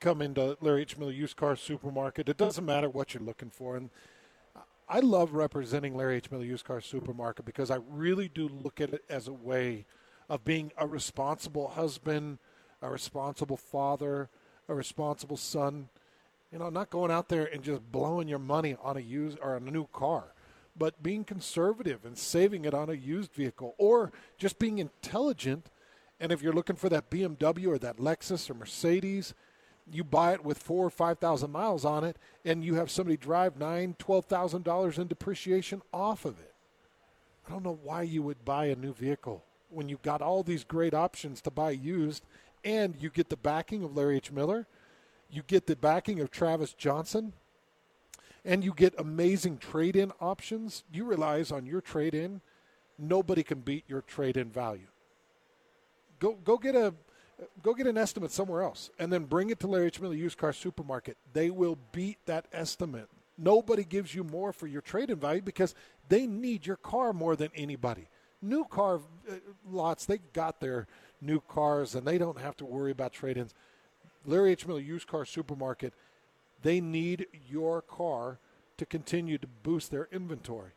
come 0.00 0.22
into 0.22 0.56
Larry 0.60 0.82
H. 0.82 0.98
Miller 0.98 1.12
Used 1.12 1.36
Car 1.36 1.56
Supermarket. 1.56 2.28
It 2.28 2.36
doesn't 2.36 2.64
matter 2.64 2.88
what 2.88 3.14
you're 3.14 3.22
looking 3.22 3.50
for. 3.50 3.76
And 3.76 3.90
I 4.88 5.00
love 5.00 5.32
representing 5.32 5.96
Larry 5.96 6.16
H. 6.16 6.30
Miller 6.30 6.44
Used 6.44 6.64
Car 6.64 6.80
Supermarket 6.80 7.44
because 7.44 7.70
I 7.70 7.78
really 7.90 8.28
do 8.28 8.48
look 8.48 8.80
at 8.80 8.92
it 8.92 9.04
as 9.08 9.28
a 9.28 9.32
way 9.32 9.86
of 10.28 10.44
being 10.44 10.72
a 10.76 10.86
responsible 10.86 11.68
husband– 11.68 12.38
a 12.82 12.90
responsible 12.90 13.56
father, 13.56 14.28
a 14.68 14.74
responsible 14.74 15.36
son. 15.36 15.88
You 16.50 16.58
know, 16.58 16.68
not 16.68 16.90
going 16.90 17.10
out 17.10 17.28
there 17.28 17.46
and 17.46 17.62
just 17.62 17.90
blowing 17.90 18.28
your 18.28 18.40
money 18.40 18.76
on 18.82 18.96
a 18.96 19.00
used 19.00 19.38
or 19.40 19.56
a 19.56 19.60
new 19.60 19.86
car, 19.86 20.34
but 20.76 21.02
being 21.02 21.24
conservative 21.24 22.04
and 22.04 22.18
saving 22.18 22.66
it 22.66 22.74
on 22.74 22.90
a 22.90 22.94
used 22.94 23.32
vehicle, 23.32 23.74
or 23.78 24.12
just 24.36 24.58
being 24.58 24.78
intelligent. 24.78 25.70
And 26.20 26.30
if 26.30 26.42
you're 26.42 26.52
looking 26.52 26.76
for 26.76 26.90
that 26.90 27.08
BMW 27.08 27.68
or 27.68 27.78
that 27.78 27.96
Lexus 27.96 28.50
or 28.50 28.54
Mercedes, 28.54 29.32
you 29.92 30.04
buy 30.04 30.32
it 30.32 30.44
with 30.44 30.58
four 30.58 30.86
or 30.86 30.90
five 30.90 31.18
thousand 31.18 31.52
miles 31.52 31.84
on 31.84 32.04
it, 32.04 32.16
and 32.44 32.64
you 32.64 32.74
have 32.74 32.90
somebody 32.90 33.16
drive 33.16 33.58
nine, 33.58 33.94
twelve 33.98 34.26
thousand 34.26 34.64
dollars 34.64 34.98
in 34.98 35.06
depreciation 35.06 35.82
off 35.92 36.24
of 36.24 36.38
it. 36.40 36.54
I 37.46 37.50
don't 37.50 37.64
know 37.64 37.78
why 37.82 38.02
you 38.02 38.22
would 38.22 38.44
buy 38.44 38.66
a 38.66 38.76
new 38.76 38.92
vehicle 38.92 39.44
when 39.68 39.88
you've 39.88 40.02
got 40.02 40.22
all 40.22 40.42
these 40.42 40.64
great 40.64 40.94
options 40.94 41.40
to 41.42 41.50
buy 41.50 41.70
used 41.70 42.24
and 42.64 42.94
you 43.00 43.10
get 43.10 43.28
the 43.28 43.36
backing 43.36 43.82
of 43.82 43.96
Larry 43.96 44.16
H. 44.16 44.30
Miller. 44.30 44.66
You 45.30 45.42
get 45.46 45.66
the 45.66 45.76
backing 45.76 46.20
of 46.20 46.30
Travis 46.30 46.74
Johnson, 46.74 47.32
and 48.44 48.62
you 48.62 48.72
get 48.74 48.94
amazing 48.98 49.58
trade 49.58 49.96
in 49.96 50.12
options. 50.20 50.84
You 50.92 51.04
realize 51.04 51.50
on 51.50 51.66
your 51.66 51.80
trade 51.80 52.14
in, 52.14 52.40
nobody 52.98 53.42
can 53.42 53.60
beat 53.60 53.84
your 53.88 54.02
trade 54.02 54.36
in 54.36 54.50
value. 54.50 54.88
Go 56.18 56.34
go 56.44 56.56
get 56.58 56.76
a 56.76 56.94
go 57.62 57.74
get 57.74 57.86
an 57.86 57.98
estimate 57.98 58.30
somewhere 58.30 58.62
else 58.62 58.90
and 58.98 59.12
then 59.12 59.24
bring 59.24 59.50
it 59.50 59.60
to 59.60 59.66
Larry 59.66 59.86
H. 59.86 60.00
Miller 60.00 60.14
Used 60.14 60.38
Car 60.38 60.52
Supermarket. 60.52 61.16
They 61.32 61.50
will 61.50 61.78
beat 61.92 62.18
that 62.26 62.46
estimate. 62.52 63.08
Nobody 63.38 63.84
gives 63.84 64.14
you 64.14 64.24
more 64.24 64.52
for 64.52 64.66
your 64.66 64.82
trade 64.82 65.10
in 65.10 65.18
value 65.18 65.42
because 65.42 65.74
they 66.08 66.26
need 66.26 66.66
your 66.66 66.76
car 66.76 67.12
more 67.12 67.36
than 67.36 67.50
anybody. 67.54 68.08
New 68.40 68.64
car 68.64 69.00
uh, 69.30 69.34
lots, 69.70 70.04
they 70.04 70.18
got 70.32 70.60
their 70.60 70.86
new 71.20 71.40
cars 71.40 71.94
and 71.94 72.06
they 72.06 72.18
don't 72.18 72.38
have 72.38 72.56
to 72.58 72.64
worry 72.64 72.90
about 72.90 73.12
trade 73.12 73.36
ins. 73.36 73.54
Larry 74.26 74.52
H. 74.52 74.66
Miller 74.66 74.80
Used 74.80 75.08
Car 75.08 75.24
Supermarket, 75.24 75.94
they 76.62 76.80
need 76.80 77.26
your 77.48 77.82
car 77.82 78.38
to 78.76 78.86
continue 78.86 79.38
to 79.38 79.46
boost 79.62 79.90
their 79.90 80.08
inventory. 80.12 80.72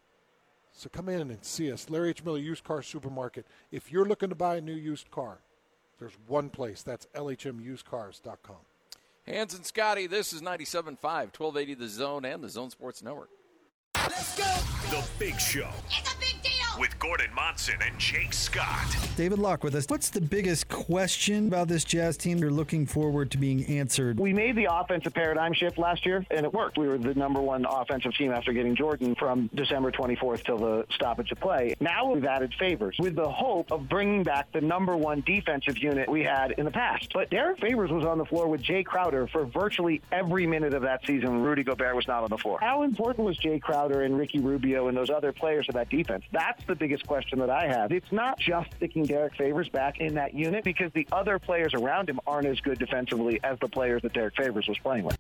So 0.73 0.89
come 0.89 1.09
in 1.09 1.31
and 1.31 1.43
see 1.43 1.71
us, 1.71 1.89
Larry 1.89 2.09
H. 2.09 2.23
Miller 2.23 2.37
Used 2.37 2.63
Car 2.63 2.81
Supermarket. 2.81 3.45
If 3.71 3.91
you're 3.91 4.05
looking 4.05 4.29
to 4.29 4.35
buy 4.35 4.57
a 4.57 4.61
new 4.61 4.73
used 4.73 5.09
car, 5.09 5.39
there's 5.99 6.17
one 6.27 6.49
place. 6.49 6.83
That's 6.83 7.07
lhmusedcars.com. 7.15 8.55
Hans 9.27 9.55
and 9.55 9.65
Scotty, 9.65 10.07
this 10.07 10.33
is 10.33 10.41
97.5, 10.41 11.01
1280 11.01 11.73
The 11.73 11.87
Zone 11.87 12.25
and 12.25 12.43
the 12.43 12.49
Zone 12.49 12.69
Sports 12.69 13.01
Network. 13.01 13.29
Let's 13.95 14.37
go! 14.37 14.43
The 14.91 15.03
Big 15.17 15.39
Show. 15.39 15.69
With 16.79 16.99
Gordon 16.99 17.33
Monson 17.33 17.75
and 17.85 17.97
Jake 17.97 18.33
Scott. 18.33 18.85
David 19.15 19.39
Locke 19.39 19.63
with 19.63 19.75
us. 19.75 19.85
What's 19.87 20.09
the 20.09 20.19
biggest 20.19 20.67
question 20.67 21.47
about 21.47 21.69
this 21.69 21.85
Jazz 21.85 22.17
team 22.17 22.37
you're 22.39 22.51
looking 22.51 22.85
forward 22.85 23.31
to 23.31 23.37
being 23.37 23.65
answered? 23.67 24.19
We 24.19 24.33
made 24.33 24.57
the 24.57 24.67
offensive 24.69 25.13
paradigm 25.13 25.53
shift 25.53 25.77
last 25.77 26.05
year, 26.05 26.25
and 26.31 26.45
it 26.45 26.53
worked. 26.53 26.77
We 26.77 26.87
were 26.87 26.97
the 26.97 27.13
number 27.13 27.39
one 27.39 27.65
offensive 27.65 28.13
team 28.15 28.31
after 28.33 28.51
getting 28.51 28.75
Jordan 28.75 29.15
from 29.15 29.49
December 29.55 29.89
24th 29.91 30.43
till 30.43 30.57
the 30.57 30.85
stoppage 30.91 31.31
of 31.31 31.39
play. 31.39 31.75
Now 31.79 32.11
we've 32.11 32.25
added 32.25 32.53
favors 32.59 32.97
with 32.99 33.15
the 33.15 33.29
hope 33.29 33.71
of 33.71 33.87
bringing 33.87 34.23
back 34.23 34.51
the 34.51 34.61
number 34.61 34.97
one 34.97 35.21
defensive 35.25 35.77
unit 35.77 36.09
we 36.09 36.23
had 36.23 36.51
in 36.51 36.65
the 36.65 36.71
past. 36.71 37.13
But 37.13 37.29
Derrick 37.29 37.59
Favors 37.61 37.91
was 37.91 38.03
on 38.03 38.17
the 38.17 38.25
floor 38.25 38.49
with 38.49 38.61
Jae 38.61 38.85
Crowder 38.85 39.27
for 39.27 39.45
virtually 39.45 40.01
every 40.11 40.45
minute 40.45 40.73
of 40.73 40.81
that 40.81 41.05
season. 41.05 41.29
When 41.29 41.41
Rudy 41.41 41.63
Gobert 41.63 41.95
was 41.95 42.07
not 42.07 42.23
on 42.23 42.29
the 42.29 42.37
floor. 42.37 42.59
How 42.59 42.83
important 42.83 43.25
was 43.25 43.37
Jae 43.37 43.61
Crowder 43.61 44.01
and 44.01 44.17
Ricky 44.17 44.39
Rubio 44.39 44.89
and 44.89 44.97
those 44.97 45.09
other 45.09 45.31
players 45.31 45.69
of 45.69 45.75
that 45.75 45.89
defense? 45.89 46.25
That's 46.33 46.64
the 46.67 46.75
biggest 46.75 47.05
question 47.07 47.39
that 47.39 47.49
I 47.49 47.67
have. 47.67 47.91
It's 47.91 48.11
not 48.11 48.39
just 48.39 48.73
sticking 48.75 49.05
Derrick 49.05 49.35
Favors 49.35 49.69
back 49.69 49.99
in 49.99 50.15
that 50.15 50.33
unit 50.33 50.63
because 50.63 50.91
the 50.93 51.07
other 51.11 51.39
players 51.39 51.73
around 51.73 52.09
him 52.09 52.19
aren't 52.27 52.47
as 52.47 52.59
good 52.59 52.79
defensively 52.79 53.39
as 53.43 53.57
the 53.59 53.67
players 53.67 54.01
that 54.03 54.13
Derrick 54.13 54.35
Favors 54.35 54.67
was 54.67 54.77
playing 54.79 55.05
with. 55.05 55.17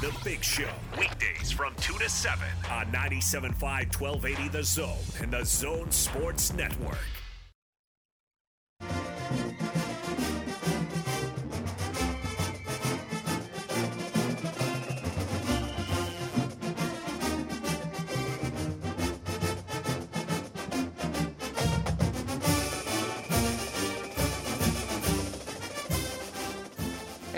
The 0.00 0.14
Big 0.24 0.44
Show. 0.44 0.68
Weekdays 0.98 1.50
from 1.50 1.74
2 1.76 1.94
to 1.98 2.08
7 2.08 2.46
on 2.70 2.86
97.5 2.92 4.00
1280 4.00 4.48
The 4.48 4.62
Zone 4.62 4.98
and 5.20 5.32
the 5.32 5.44
Zone 5.44 5.90
Sports 5.90 6.52
Network. 6.52 6.98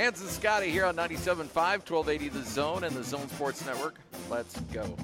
Hans 0.08 0.22
and 0.22 0.30
Scotty 0.30 0.70
here 0.70 0.86
on 0.86 0.96
97.5, 0.96 1.54
1280 1.54 2.28
The 2.30 2.42
Zone 2.42 2.84
and 2.84 2.96
the 2.96 3.04
Zone 3.04 3.28
Sports 3.28 3.66
Network. 3.66 3.96
Let's 4.30 4.58
go. 4.72 4.96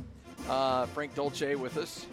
Uh, 0.49 0.87
Frank 0.87 1.15
Dolce 1.15 1.57
with 1.57 1.77
us, 1.77 2.07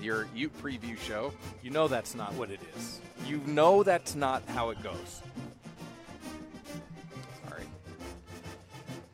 your 0.00 0.26
Ute 0.34 0.58
preview 0.62 0.98
show. 0.98 1.34
You 1.62 1.68
know 1.68 1.88
that's 1.88 2.14
not 2.14 2.32
what 2.32 2.50
it 2.50 2.60
is. 2.74 3.02
You 3.26 3.42
know 3.44 3.82
that's 3.82 4.14
not 4.14 4.42
how 4.46 4.70
it 4.70 4.82
goes. 4.82 5.20
Sorry. 7.46 7.64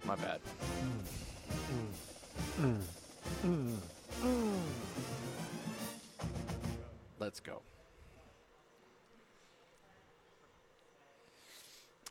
My 0.05 0.15
bad. 0.15 0.39
Let's 7.19 7.41
go. 7.41 7.63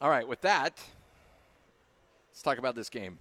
All 0.01 0.10
right, 0.10 0.27
with 0.27 0.41
that, 0.41 0.81
let's 2.31 2.41
talk 2.41 2.58
about 2.58 2.74
this 2.74 2.89
game. 2.89 3.20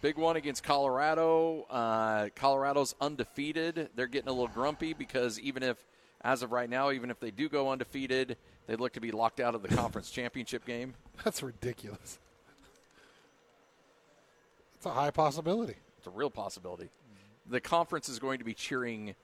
Big 0.00 0.16
one 0.16 0.36
against 0.36 0.62
Colorado. 0.62 1.66
Uh, 1.68 2.28
Colorado's 2.36 2.94
undefeated. 3.00 3.88
They're 3.96 4.06
getting 4.06 4.28
a 4.28 4.32
little 4.32 4.46
grumpy 4.46 4.92
because 4.92 5.40
even 5.40 5.64
if, 5.64 5.84
as 6.20 6.44
of 6.44 6.52
right 6.52 6.70
now, 6.70 6.92
even 6.92 7.10
if 7.10 7.18
they 7.18 7.32
do 7.32 7.48
go 7.48 7.70
undefeated, 7.72 8.36
they 8.68 8.76
look 8.76 8.92
to 8.92 9.00
be 9.00 9.10
locked 9.10 9.40
out 9.40 9.56
of 9.56 9.62
the 9.62 9.68
conference 9.68 10.10
championship 10.12 10.64
game. 10.64 10.94
That's 11.24 11.42
ridiculous. 11.42 12.20
It's 14.76 14.86
a 14.86 14.90
high 14.90 15.10
possibility. 15.10 15.74
It's 15.98 16.06
a 16.06 16.10
real 16.10 16.30
possibility. 16.30 16.88
The 17.48 17.60
conference 17.60 18.08
is 18.08 18.20
going 18.20 18.38
to 18.38 18.44
be 18.44 18.54
cheering 18.54 19.16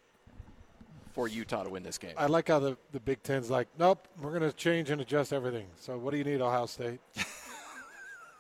for 1.17 1.27
Utah 1.29 1.65
to 1.65 1.71
win 1.71 1.83
this 1.83 1.97
game. 1.97 2.13
I 2.19 2.27
like 2.27 2.49
how 2.49 2.59
the, 2.59 2.77
the 2.93 3.01
Big 3.01 3.23
Ten's 3.23 3.49
like, 3.49 3.69
nope, 3.79 4.07
we're 4.21 4.39
going 4.39 4.43
to 4.43 4.53
change 4.53 4.91
and 4.91 5.01
adjust 5.01 5.33
everything. 5.33 5.65
So 5.81 5.97
what 5.97 6.11
do 6.11 6.19
you 6.19 6.25
need, 6.25 6.43
Ohio 6.43 6.67
State? 6.67 7.01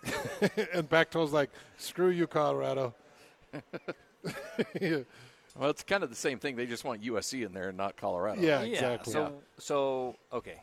and 0.74 0.88
Pac-12's 0.90 1.32
like, 1.32 1.48
screw 1.78 2.10
you, 2.10 2.26
Colorado. 2.26 2.94
yeah, 4.78 4.98
Well, 5.58 5.70
it's 5.70 5.82
kind 5.82 6.02
of 6.02 6.10
the 6.10 6.16
same 6.16 6.38
thing. 6.38 6.54
They 6.54 6.66
just 6.66 6.84
want 6.84 7.02
USC 7.02 7.46
in 7.46 7.54
there 7.54 7.70
and 7.70 7.78
not 7.78 7.96
Colorado. 7.96 8.42
yeah, 8.42 8.60
exactly. 8.60 9.10
So, 9.10 9.32
so 9.56 10.16
okay. 10.30 10.60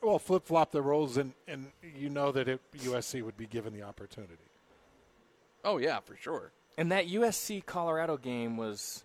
Well, 0.00 0.18
flip 0.18 0.46
flop 0.46 0.72
the 0.72 0.80
roles, 0.80 1.18
and, 1.18 1.34
and 1.46 1.66
you 1.94 2.08
know 2.08 2.32
that 2.32 2.48
it, 2.48 2.62
USC 2.78 3.22
would 3.22 3.36
be 3.36 3.46
given 3.46 3.74
the 3.74 3.82
opportunity. 3.82 4.48
Oh 5.66 5.76
yeah, 5.76 6.00
for 6.00 6.16
sure. 6.16 6.52
And 6.78 6.90
that 6.92 7.08
USC 7.08 7.66
Colorado 7.66 8.16
game 8.16 8.56
was 8.56 9.04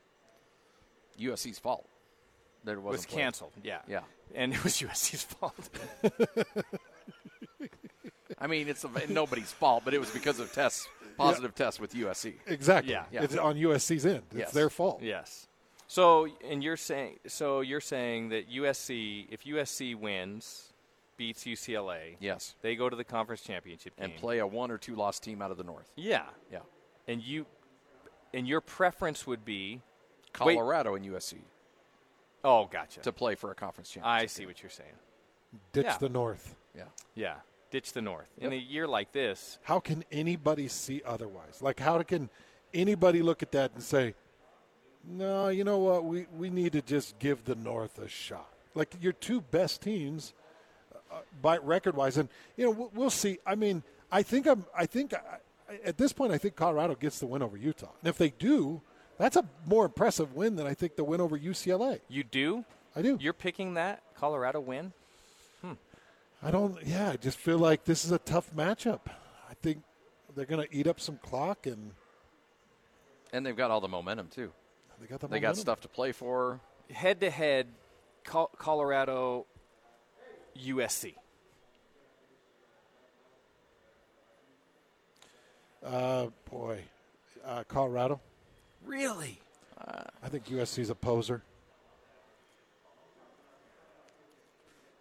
USC's 1.20 1.60
fault 1.60 1.86
that 2.66 2.74
it 2.74 2.82
wasn't 2.82 2.92
was 3.00 3.06
played. 3.06 3.22
canceled. 3.22 3.52
Yeah. 3.64 3.80
Yeah. 3.88 4.02
And 4.36 4.54
it 4.54 4.64
was 4.64 4.74
USC's 4.82 5.24
fault. 5.24 5.70
I 8.40 8.48
mean, 8.48 8.68
it's 8.70 8.86
nobody's 9.10 9.52
fault, 9.52 9.84
but 9.86 9.94
it 9.94 10.00
was 10.00 10.10
because 10.10 10.40
of 10.40 10.52
tests, 10.54 10.88
positive 11.18 11.54
tests 11.54 11.80
with 11.80 11.94
USC. 11.94 12.36
Exactly. 12.48 12.92
Yeah. 12.94 13.04
Yeah. 13.12 13.24
It's 13.24 13.36
on 13.38 13.56
USC's 13.56 14.06
end. 14.06 14.24
It's 14.32 14.40
Yes. 14.40 14.52
their 14.52 14.70
fault. 14.70 15.02
yes. 15.02 15.48
So, 15.88 16.28
and 16.50 16.64
you're 16.64 16.78
saying 16.78 17.20
so 17.28 17.60
you're 17.60 17.82
saying 17.82 18.30
that 18.30 18.50
USC 18.50 19.28
if 19.30 19.44
USC 19.44 19.94
wins 20.00 20.72
beats 21.18 21.44
UCLA, 21.44 22.16
Yes, 22.22 22.56
they 22.62 22.76
go 22.78 22.90
to 22.90 22.96
the 22.96 23.04
conference 23.04 23.42
championship 23.42 23.94
and 23.98 24.16
play 24.16 24.38
a 24.40 24.48
one 24.48 24.72
or 24.72 24.78
two 24.78 24.96
loss 24.96 25.20
team 25.20 25.42
out 25.42 25.52
of 25.52 25.58
the 25.58 25.66
North. 25.66 25.92
Yeah. 25.98 26.24
Yeah, 26.50 26.60
And 27.10 27.22
you 27.22 27.46
and 28.34 28.48
your 28.48 28.62
preference 28.62 29.28
would 29.28 29.44
be 29.44 29.82
Colorado 30.32 30.96
and 30.96 31.06
USC 31.06 31.40
Oh, 32.44 32.66
gotcha. 32.66 33.02
to 33.02 33.12
play 33.12 33.36
for 33.36 33.52
a 33.52 33.56
conference 33.56 33.90
championship. 33.92 34.24
I 34.24 34.26
see 34.28 34.46
what 34.46 34.62
you're 34.64 34.70
saying. 34.70 34.94
Ditch 35.74 35.86
Yeah. 35.86 35.98
the 35.98 36.10
North. 36.10 36.56
Yeah, 36.76 36.86
Yeah. 37.16 37.36
Ditch 37.70 37.94
the 37.94 38.02
North. 38.02 38.28
In 38.38 38.52
a 38.52 38.56
year 38.56 38.86
like 38.88 39.12
this, 39.14 39.58
How 39.64 39.80
can 39.80 40.04
anybody 40.12 40.68
see 40.68 41.02
otherwise? 41.06 41.62
Like, 41.62 41.80
how 41.80 42.02
can 42.04 42.30
anybody 42.74 43.22
look 43.22 43.42
at 43.42 43.52
that 43.54 43.74
and 43.74 43.82
say, 43.84 44.14
no, 45.06 45.48
you 45.48 45.64
know 45.64 45.78
what? 45.78 46.04
We, 46.04 46.28
we 46.38 46.50
need 46.50 46.74
to 46.74 46.82
just 46.82 47.18
give 47.20 47.46
the 47.46 47.56
North 47.56 47.98
a 48.00 48.08
shot. 48.10 48.52
Like, 48.76 48.96
your 49.02 49.14
two 49.14 49.40
best 49.42 49.82
teams 49.82 50.34
uh, 51.12 51.20
by 51.42 51.58
record 51.58 51.96
wise. 51.96 52.18
And, 52.18 52.28
you 52.58 52.66
know, 52.66 52.72
we'll, 52.72 52.92
we'll 52.94 53.10
see. 53.10 53.40
I 53.46 53.56
mean, 53.56 53.84
I 54.12 54.22
think 54.22 54.48
I'm, 54.48 54.66
I 54.76 54.86
think 54.86 55.14
I, 55.14 55.20
at 55.86 55.98
this 55.98 56.12
point, 56.14 56.34
I 56.34 56.38
think 56.38 56.56
Colorado 56.56 56.96
gets 56.96 57.20
the 57.20 57.26
win 57.26 57.42
over 57.42 57.56
Utah. 57.58 57.92
And 58.02 58.10
if 58.10 58.18
they 58.18 58.30
do, 58.32 58.82
that's 59.22 59.36
a 59.36 59.46
more 59.66 59.86
impressive 59.86 60.36
win 60.36 60.56
than 60.56 60.66
I 60.66 60.74
think 60.74 60.96
the 60.96 61.04
win 61.04 61.22
over 61.22 61.38
UCLA. 61.38 62.00
you 62.10 62.24
do? 62.24 62.66
I 62.96 63.02
do. 63.02 63.18
You're 63.22 63.34
picking 63.34 63.76
that 63.76 64.02
Colorado 64.16 64.60
win? 64.60 64.94
I 66.44 66.50
don't. 66.50 66.76
Yeah, 66.86 67.12
I 67.12 67.18
just 67.18 67.38
feel 67.38 67.60
like 67.60 67.86
this 67.86 68.04
is 68.04 68.12
a 68.12 68.18
tough 68.18 68.52
matchup. 68.56 69.02
I 69.50 69.54
think 69.62 69.84
they're 70.36 70.46
going 70.46 70.68
to 70.68 70.76
eat 70.76 70.88
up 70.88 71.00
some 71.00 71.18
clock, 71.18 71.68
and 71.68 71.92
and 73.32 73.46
they've 73.46 73.56
got 73.56 73.70
all 73.70 73.80
the 73.80 73.88
momentum 73.88 74.28
too. 74.28 74.52
they 75.00 75.06
got 75.06 75.20
the. 75.20 75.28
They 75.28 75.40
got 75.40 75.56
stuff 75.56 75.82
to 75.82 75.88
play 75.88 76.12
for. 76.12 76.60
Head 76.90 77.22
to 77.22 77.30
head 77.30 77.68
Colorado 78.24 79.46
USC. 80.58 81.14
Uh, 85.86 86.28
boy, 86.50 86.82
uh, 87.46 87.64
Colorado. 87.68 88.20
Really? 88.86 89.40
I 90.24 90.30
think 90.30 90.46
USC's 90.46 90.90
a 90.90 90.96
poser. 90.96 91.42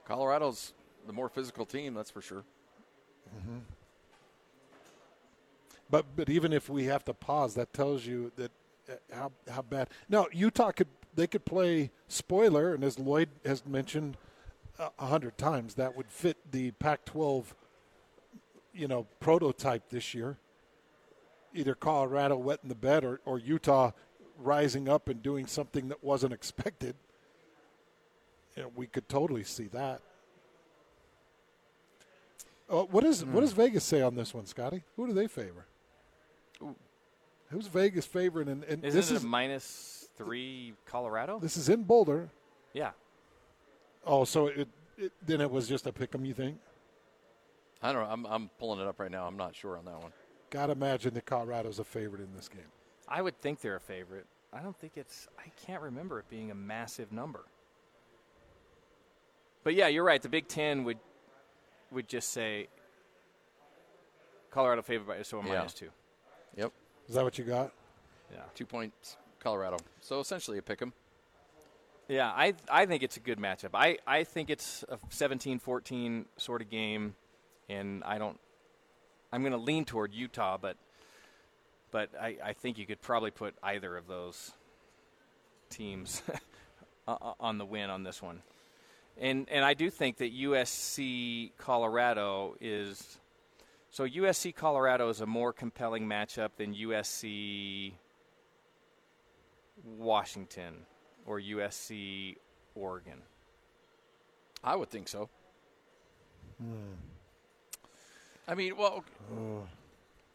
Colorado's 0.07 0.73
the 1.07 1.13
more 1.13 1.29
physical 1.29 1.67
team, 1.67 1.95
that's 1.95 2.11
for 2.11 2.23
sure. 2.23 2.45
But 5.91 6.07
but 6.17 6.29
even 6.29 6.53
if 6.53 6.69
we 6.69 6.85
have 6.85 7.05
to 7.07 7.15
pause, 7.15 7.55
that 7.55 7.73
tells 7.73 8.07
you 8.07 8.33
that 8.37 8.51
uh, 8.89 8.95
how 9.13 9.33
how 9.51 9.63
bad. 9.63 9.89
Now 10.09 10.27
Utah 10.33 10.71
could 10.71 10.89
they 11.15 11.27
could 11.27 11.45
play 11.45 11.91
spoiler, 12.09 12.75
and 12.75 12.85
as 12.85 12.99
Lloyd 12.99 13.29
has 13.45 13.67
mentioned 13.67 14.17
a 14.79 14.91
a 14.99 15.07
hundred 15.07 15.37
times, 15.37 15.75
that 15.75 15.97
would 15.97 16.11
fit 16.11 16.37
the 16.51 16.71
Pac-12, 16.73 17.47
you 18.73 18.89
know, 18.89 19.07
prototype 19.19 19.91
this 19.91 20.15
year. 20.15 20.39
Either 21.55 21.75
Colorado 21.75 22.37
wet 22.37 22.61
in 22.63 22.69
the 22.69 22.75
bed, 22.75 23.05
or, 23.05 23.21
or 23.25 23.39
Utah 23.39 23.91
rising 24.39 24.89
up 24.89 25.09
and 25.09 25.23
doing 25.23 25.47
something 25.47 25.89
that 25.89 26.03
wasn't 26.03 26.33
expected. 26.33 26.95
We 28.77 28.87
could 28.87 29.09
totally 29.09 29.43
see 29.45 29.69
that. 29.69 30.03
Uh, 32.69 32.83
what 32.83 33.05
is 33.05 33.25
what 33.25 33.41
does 33.41 33.53
Vegas 33.53 33.85
say 33.85 34.01
on 34.03 34.15
this 34.15 34.33
one, 34.35 34.47
Scotty? 34.47 34.83
Who 34.97 35.07
do 35.07 35.13
they 35.13 35.27
favor? 35.29 35.67
Who's 37.49 37.67
Vegas 37.67 38.07
favoring? 38.07 38.49
And, 38.49 38.63
and 38.65 38.85
Isn't 38.85 38.99
this 38.99 39.11
it 39.11 39.17
is 39.17 39.25
a 39.25 39.27
minus 39.27 40.09
three 40.17 40.75
Colorado? 40.87 41.41
this 41.41 41.57
is 41.57 41.69
in 41.69 41.83
Boulder. 41.85 42.29
yeah. 42.75 42.91
Oh, 44.07 44.25
so 44.25 44.47
it, 44.47 44.69
it 44.97 45.13
then 45.27 45.41
it 45.41 45.51
was 45.51 45.69
just 45.69 45.87
a 45.87 45.93
pick 45.93 46.15
'em. 46.15 46.25
You 46.25 46.33
think? 46.35 46.59
I 47.83 47.93
don't 47.93 48.03
know. 48.03 48.09
I'm, 48.11 48.27
I'm 48.27 48.51
pulling 48.59 48.81
it 48.81 48.87
up 48.87 49.01
right 49.01 49.11
now. 49.11 49.27
I'm 49.27 49.37
not 49.37 49.55
sure 49.57 49.77
on 49.79 49.85
that 49.87 50.01
one. 50.03 50.13
Got 50.51 50.67
to 50.67 50.73
imagine 50.73 51.15
that 51.15 51.27
Colorado's 51.27 51.79
a 51.79 51.85
favorite 51.85 52.21
in 52.23 52.35
this 52.35 52.49
game. 52.49 52.63
I 53.09 53.23
would 53.23 53.41
think 53.41 53.61
they're 53.61 53.77
a 53.77 53.81
favorite. 53.81 54.27
I 54.53 54.61
don't 54.61 54.77
think 54.77 54.97
it's. 54.97 55.29
I 55.39 55.49
can't 55.65 55.81
remember 55.83 56.19
it 56.19 56.29
being 56.29 56.51
a 56.51 56.55
massive 56.55 57.13
number. 57.13 57.45
But 59.63 59.75
yeah, 59.75 59.87
you're 59.89 60.05
right. 60.05 60.21
The 60.21 60.29
Big 60.29 60.49
Ten 60.49 60.85
would 60.85 60.99
would 61.93 62.09
just 62.09 62.31
say 62.31 62.69
Colorado 64.51 64.83
favored 64.83 65.07
by 65.07 65.23
so 65.23 65.39
a 65.41 65.45
Yeah. 65.47 65.55
minus 65.59 65.75
two. 65.75 65.91
Yep. 66.57 66.73
Is 67.09 67.15
that 67.15 67.25
what 67.25 67.39
you 67.39 67.45
got? 67.45 67.73
Yeah, 68.33 68.43
Two 68.55 68.67
points, 68.67 69.17
Colorado. 69.41 69.77
So 70.01 70.21
essentially 70.21 70.59
a 70.59 70.63
pick 70.63 70.81
'em. 70.83 70.93
yeah. 72.09 72.29
I 72.31 72.55
I 72.69 72.87
think 72.87 73.03
it's 73.05 73.17
a 73.17 73.21
good 73.21 73.39
matchup. 73.39 73.71
I 73.75 73.99
I 74.07 74.25
think 74.25 74.51
it's 74.51 74.85
a 74.89 74.97
17-14 75.11 76.27
sort 76.37 76.61
of 76.63 76.71
game, 76.71 77.15
and 77.69 78.03
I 78.05 78.19
don't. 78.19 78.39
I'm 79.33 79.43
going 79.43 79.53
to 79.53 79.59
lean 79.59 79.85
toward 79.85 80.13
Utah, 80.13 80.59
but 80.59 80.77
but 81.91 82.11
I, 82.21 82.37
I 82.45 82.53
think 82.53 82.79
you 82.79 82.87
could 82.87 83.03
probably 83.03 83.31
put 83.31 83.55
either 83.63 83.97
of 83.97 84.07
those 84.07 84.53
teams 85.71 86.23
on 87.07 87.59
the 87.59 87.65
win 87.65 87.91
on 87.91 88.03
this 88.03 88.23
one. 88.23 88.43
And 89.19 89.49
and 89.51 89.65
I 89.65 89.75
do 89.75 89.91
think 89.91 90.19
that 90.19 90.35
USC 90.35 91.53
Colorado 91.59 92.57
is 92.61 93.19
so 93.91 94.07
USC 94.07 94.55
Colorado 94.55 95.09
is 95.09 95.21
a 95.21 95.27
more 95.27 95.53
compelling 95.53 96.07
matchup 96.07 96.51
than 96.57 96.75
USC 96.75 97.93
Washington 99.85 100.75
or 101.27 101.41
USC 101.41 102.37
Oregon. 102.75 103.23
I 104.63 104.77
would 104.77 104.91
think 104.91 105.09
so. 105.09 105.29
Hmm. 106.61 107.10
I 108.49 108.55
mean, 108.55 108.77
well, 108.77 109.05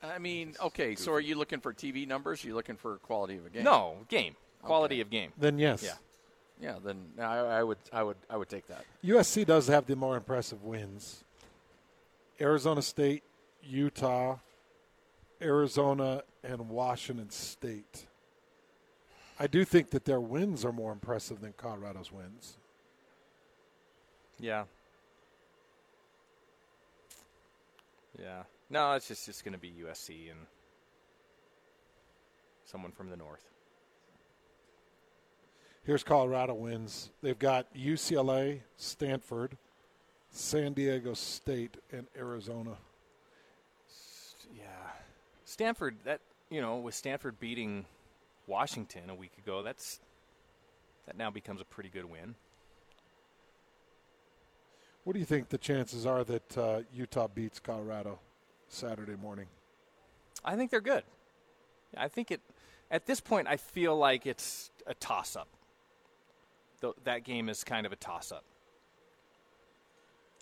I 0.04 0.18
mean, 0.20 0.54
okay. 0.62 0.96
So, 0.96 1.12
are 1.14 1.20
you 1.20 1.36
looking 1.36 1.60
for 1.60 1.74
TV 1.74 2.08
numbers? 2.08 2.44
Are 2.44 2.48
you 2.48 2.56
looking 2.56 2.78
for 2.78 2.98
quality 3.00 3.38
of 3.38 3.46
a 3.46 3.50
game? 3.50 3.64
No, 3.64 3.98
game. 4.08 4.36
Quality 4.62 4.96
Okay. 4.96 5.02
of 5.02 5.10
game. 5.10 5.32
Then 5.38 5.60
yes. 5.60 5.84
Yeah. 5.84 5.94
Yeah, 6.62 6.76
then 6.84 6.98
I, 7.20 7.36
I 7.38 7.64
would, 7.64 7.78
I 7.92 8.02
would, 8.02 8.16
I 8.30 8.38
would 8.38 8.48
take 8.48 8.68
that. 8.68 8.86
USC 9.04 9.46
does 9.46 9.68
have 9.68 9.86
the 9.88 9.96
more 9.98 10.16
impressive 10.16 10.64
wins. 10.64 11.26
Arizona 12.40 12.82
State, 12.82 13.24
Utah, 13.62 14.38
Arizona, 15.42 16.24
and 16.44 16.70
Washington 16.70 17.30
State. 17.30 18.06
I 19.38 19.48
do 19.48 19.66
think 19.66 19.90
that 19.90 20.06
their 20.06 20.22
wins 20.22 20.64
are 20.64 20.72
more 20.72 20.94
impressive 20.94 21.42
than 21.42 21.52
Colorado's 21.54 22.10
wins. 22.10 22.56
Yeah. 24.40 24.64
Yeah. 28.20 28.44
No, 28.70 28.94
it's 28.94 29.08
just 29.08 29.28
it's 29.28 29.42
going 29.42 29.54
to 29.54 29.60
be 29.60 29.74
USC 29.86 30.32
and 30.32 30.48
someone 32.64 32.92
from 32.92 33.10
the 33.10 33.18
north. 33.18 33.50
Here's 35.84 36.04
Colorado 36.04 36.56
wins. 36.56 37.12
They've 37.22 37.38
got 37.38 37.72
UCLA, 37.76 38.62
Stanford, 38.76 39.56
San 40.32 40.74
Diego 40.74 41.14
State, 41.14 41.78
and 41.92 42.08
Arizona. 42.18 42.78
Yeah. 44.52 44.64
Stanford 45.44 45.98
that, 46.06 46.22
you 46.50 46.60
know, 46.60 46.78
with 46.78 46.96
Stanford 46.96 47.40
beating 47.40 47.86
Washington 48.48 49.12
a 49.12 49.16
week 49.16 49.38
ago, 49.38 49.62
that's 49.62 50.00
that 51.06 51.18
now 51.18 51.30
becomes 51.30 51.62
a 51.62 51.66
pretty 51.66 51.90
good 51.90 52.06
win. 52.06 52.34
What 55.06 55.14
do 55.14 55.20
you 55.20 55.26
think 55.26 55.50
the 55.50 55.60
chances 55.60 56.08
are 56.08 56.24
that 56.24 56.58
uh, 56.58 56.82
Utah 56.92 57.28
beats 57.28 57.60
Colorado 57.60 58.18
Saturday 58.70 59.16
morning? 59.16 59.46
I 60.44 60.56
think 60.56 60.72
they're 60.72 60.82
good. 60.82 61.04
I 61.96 62.08
think 62.08 62.32
it 62.32 62.42
at 62.90 63.06
this 63.06 63.22
point 63.22 63.48
I 63.48 63.58
feel 63.58 63.96
like 63.96 64.26
it's 64.26 64.72
a 64.88 64.96
toss 64.96 65.36
up. 65.36 65.48
that 67.04 67.24
game 67.24 67.50
is 67.50 67.64
kind 67.64 67.86
of 67.86 67.92
a 67.92 67.96
toss 67.96 68.32
up. 68.32 68.44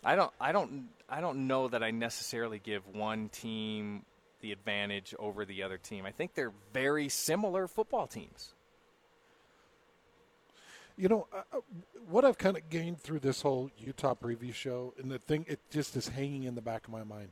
I 0.02 0.16
don't 0.16 0.32
I 0.40 0.52
don't 0.52 0.88
I 1.10 1.20
don't 1.20 1.46
know 1.46 1.68
that 1.68 1.82
I 1.82 1.90
necessarily 1.90 2.58
give 2.58 2.88
one 2.88 3.28
team 3.28 4.06
the 4.40 4.50
advantage 4.50 5.14
over 5.18 5.44
the 5.44 5.62
other 5.62 5.76
team. 5.76 6.06
I 6.06 6.10
think 6.10 6.34
they're 6.34 6.52
very 6.72 7.10
similar 7.10 7.68
football 7.68 8.06
teams. 8.06 8.54
You 10.96 11.08
know, 11.08 11.26
uh, 11.32 11.42
uh, 11.52 11.60
what 12.08 12.24
I've 12.24 12.38
kind 12.38 12.56
of 12.56 12.68
gained 12.70 13.00
through 13.00 13.18
this 13.20 13.42
whole 13.42 13.70
Utah 13.78 14.14
preview 14.14 14.54
show, 14.54 14.94
and 14.98 15.10
the 15.10 15.18
thing, 15.18 15.44
it 15.48 15.58
just 15.70 15.96
is 15.96 16.08
hanging 16.08 16.44
in 16.44 16.54
the 16.54 16.62
back 16.62 16.86
of 16.86 16.92
my 16.92 17.02
mind. 17.02 17.30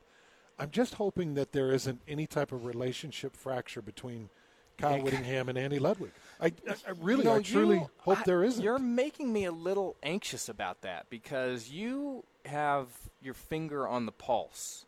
I'm 0.59 0.71
just 0.71 0.95
hoping 0.95 1.35
that 1.35 1.53
there 1.53 1.73
isn't 1.73 2.01
any 2.09 2.27
type 2.27 2.51
of 2.53 2.65
relationship 2.65 3.37
fracture 3.37 3.81
between 3.83 4.31
Kyle 4.79 4.97
Yeah. 4.97 5.03
Whittingham 5.05 5.49
and 5.49 5.57
Andy 5.57 5.79
Ludwig. 5.79 6.11
I, 6.41 6.47
I, 6.47 6.51
I 6.89 6.91
really, 7.01 7.23
You 7.23 7.31
know, 7.31 7.37
I 7.37 7.43
truly 7.43 7.77
you- 7.77 7.91
hope 7.99 8.19
I- 8.19 8.23
there 8.25 8.43
isn't. 8.43 8.63
You're 8.63 8.79
making 8.81 9.33
me 9.33 9.45
a 9.45 9.53
little 9.53 9.97
anxious 10.03 10.49
about 10.49 10.81
that 10.83 11.07
because 11.09 11.71
you 11.71 12.25
have 12.47 12.89
your 13.23 13.35
finger 13.35 13.87
on 13.87 14.07
the 14.07 14.13
pulse. 14.13 14.87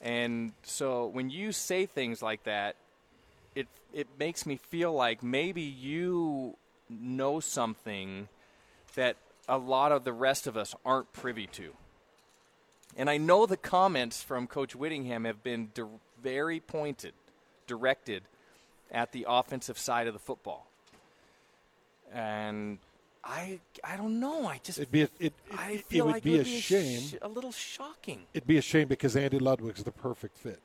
And 0.00 0.52
so 0.62 1.06
when 1.06 1.30
you 1.30 1.52
say 1.52 1.86
things 1.86 2.20
like 2.20 2.42
that, 2.44 2.76
it 3.54 3.68
it 3.92 4.08
makes 4.18 4.44
me 4.46 4.56
feel 4.56 4.92
like 4.92 5.22
maybe 5.22 5.62
you 5.62 6.56
know 7.00 7.40
something 7.40 8.28
that 8.94 9.16
a 9.48 9.58
lot 9.58 9.92
of 9.92 10.04
the 10.04 10.12
rest 10.12 10.46
of 10.46 10.56
us 10.56 10.74
aren't 10.84 11.12
privy 11.12 11.46
to. 11.48 11.72
And 12.96 13.08
I 13.08 13.16
know 13.16 13.46
the 13.46 13.56
comments 13.56 14.22
from 14.22 14.46
Coach 14.46 14.74
Whittingham 14.76 15.24
have 15.24 15.42
been 15.42 15.70
di- 15.74 15.82
very 16.22 16.60
pointed, 16.60 17.14
directed 17.66 18.22
at 18.90 19.12
the 19.12 19.24
offensive 19.28 19.78
side 19.78 20.06
of 20.06 20.12
the 20.12 20.18
football. 20.20 20.66
And 22.12 22.78
I 23.24 23.60
I 23.82 23.96
don't 23.96 24.20
know. 24.20 24.46
I 24.46 24.60
just 24.62 24.78
It'd 24.78 24.92
be 24.92 25.02
a, 25.02 25.08
it, 25.18 25.32
I 25.56 25.72
it, 25.72 25.86
feel 25.86 26.04
it 26.04 26.06
would 26.06 26.12
like 26.16 26.22
be 26.22 26.34
it 26.36 26.40
a 26.40 26.44
be 26.44 26.60
shame. 26.60 27.00
sh- 27.00 27.14
a 27.22 27.28
little 27.28 27.52
shocking. 27.52 28.22
It'd 28.34 28.46
be 28.46 28.58
a 28.58 28.62
shame 28.62 28.88
because 28.88 29.16
Andy 29.16 29.38
Ludwig's 29.38 29.82
the 29.84 29.92
perfect 29.92 30.36
fit. 30.36 30.60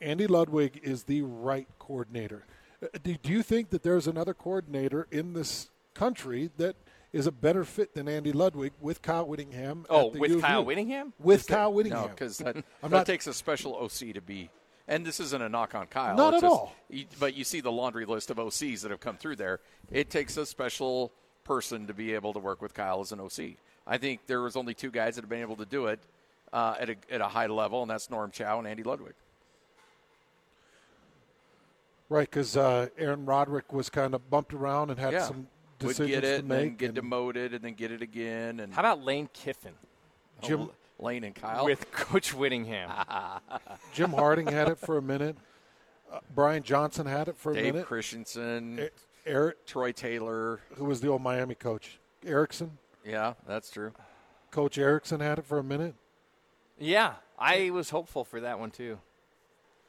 Andy 0.00 0.26
Ludwig 0.26 0.78
is 0.82 1.04
the 1.04 1.22
right 1.22 1.66
coordinator. 1.78 2.44
Uh, 2.82 2.86
Do, 3.02 3.16
you 3.24 3.42
think 3.42 3.70
that 3.70 3.82
there's 3.82 4.06
another 4.06 4.34
coordinator 4.34 5.06
in 5.10 5.32
this 5.32 5.70
country 5.94 6.50
that 6.58 6.76
is 7.12 7.26
a 7.26 7.32
better 7.32 7.64
fit 7.64 7.94
than 7.94 8.08
Andy 8.08 8.32
Ludwig 8.32 8.72
with 8.80 9.00
Kyle 9.02 9.26
Whittingham? 9.26 9.86
Oh, 9.88 10.08
with 10.08 10.30
U 10.30 10.40
Kyle 10.40 10.64
Whittingham? 10.64 11.12
With 11.18 11.46
Kyle 11.46 11.72
Whittingham. 11.72 12.02
No, 12.02 12.08
because 12.08 12.38
that, 12.38 12.54
that 12.82 12.90
not- 12.90 13.06
takes 13.06 13.26
a 13.26 13.32
special 13.34 13.74
OC 13.76 14.14
to 14.14 14.20
be. 14.20 14.50
And 14.88 15.04
this 15.04 15.18
isn't 15.18 15.42
a 15.42 15.48
knock 15.48 15.74
on 15.74 15.86
Kyle. 15.86 16.16
Not 16.16 16.34
at 16.34 16.42
just- 16.42 16.52
all. 16.52 16.74
you- 16.90 17.06
but 17.18 17.34
you 17.34 17.44
see 17.44 17.60
the 17.60 17.72
laundry 17.72 18.04
list 18.04 18.30
of 18.30 18.36
OCs 18.36 18.82
that 18.82 18.90
have 18.90 19.00
come 19.00 19.16
through 19.16 19.36
there. 19.36 19.60
It 19.90 20.10
takes 20.10 20.36
a 20.36 20.44
special 20.46 21.12
person 21.44 21.86
to 21.86 21.94
be 21.94 22.12
able 22.14 22.32
to 22.34 22.38
work 22.38 22.60
with 22.60 22.74
Kyle 22.74 23.00
as 23.00 23.12
an 23.12 23.20
OC. 23.20 23.56
I 23.86 23.98
think 23.98 24.26
there 24.26 24.42
was 24.42 24.56
only 24.56 24.74
two 24.74 24.90
guys 24.90 25.14
that 25.14 25.22
have 25.22 25.30
been 25.30 25.40
able 25.40 25.56
to 25.56 25.64
do 25.66 25.86
it 25.86 26.00
uh, 26.52 26.74
at, 26.78 26.90
a, 26.90 26.96
at 27.10 27.20
a 27.20 27.28
high 27.28 27.46
level, 27.46 27.82
and 27.82 27.90
that's 27.90 28.10
Norm 28.10 28.30
Chow 28.32 28.58
and 28.58 28.66
Andy 28.66 28.82
Ludwig. 28.82 29.14
Right, 32.08 32.28
because 32.30 32.56
uh, 32.56 32.88
Aaron 32.98 33.26
Roderick 33.26 33.72
was 33.72 33.90
kind 33.90 34.14
of 34.14 34.30
bumped 34.30 34.54
around 34.54 34.90
and 34.90 34.98
had 35.00 35.12
yeah, 35.12 35.24
some 35.24 35.48
would 35.82 35.96
get 35.96 36.08
it, 36.08 36.20
to 36.22 36.36
and 36.36 36.50
then 36.50 36.76
get 36.76 36.86
and 36.86 36.94
demoted, 36.94 37.52
and 37.52 37.64
then 37.64 37.74
get 37.74 37.90
it 37.90 38.00
again, 38.02 38.60
and 38.60 38.72
How 38.72 38.80
about 38.82 39.02
Lane 39.02 39.28
Kiffin 39.32 39.72
Jim 40.42 40.60
Oh, 40.62 40.72
Lane 41.04 41.24
and 41.24 41.34
Kyle. 41.34 41.64
with 41.64 41.90
Coach 41.90 42.32
Whittingham? 42.32 42.90
Jim 43.92 44.12
Harding 44.12 44.46
had 44.46 44.68
it 44.68 44.78
for 44.78 44.96
a 44.98 45.02
minute. 45.02 45.36
Uh, 46.10 46.20
Brian 46.34 46.62
Johnson 46.62 47.06
had 47.06 47.26
it 47.28 47.36
for 47.36 47.50
a 47.52 47.54
Dave 47.56 47.74
minute. 47.74 47.86
Christensen, 47.88 48.78
E- 48.78 48.88
Eric, 49.26 49.66
Troy 49.66 49.90
Taylor. 49.90 50.60
who 50.76 50.84
was 50.84 51.00
the 51.00 51.08
old 51.08 51.20
Miami 51.22 51.56
coach, 51.56 51.98
Erickson. 52.24 52.78
Yeah, 53.04 53.34
that's 53.48 53.70
true. 53.70 53.92
Coach 54.52 54.78
Erickson 54.78 55.18
had 55.20 55.38
it 55.40 55.44
for 55.44 55.58
a 55.58 55.64
minute. 55.64 55.94
yeah, 56.78 57.14
I 57.38 57.70
was 57.70 57.90
hopeful 57.90 58.24
for 58.24 58.40
that 58.40 58.58
one 58.60 58.70
too. 58.70 58.98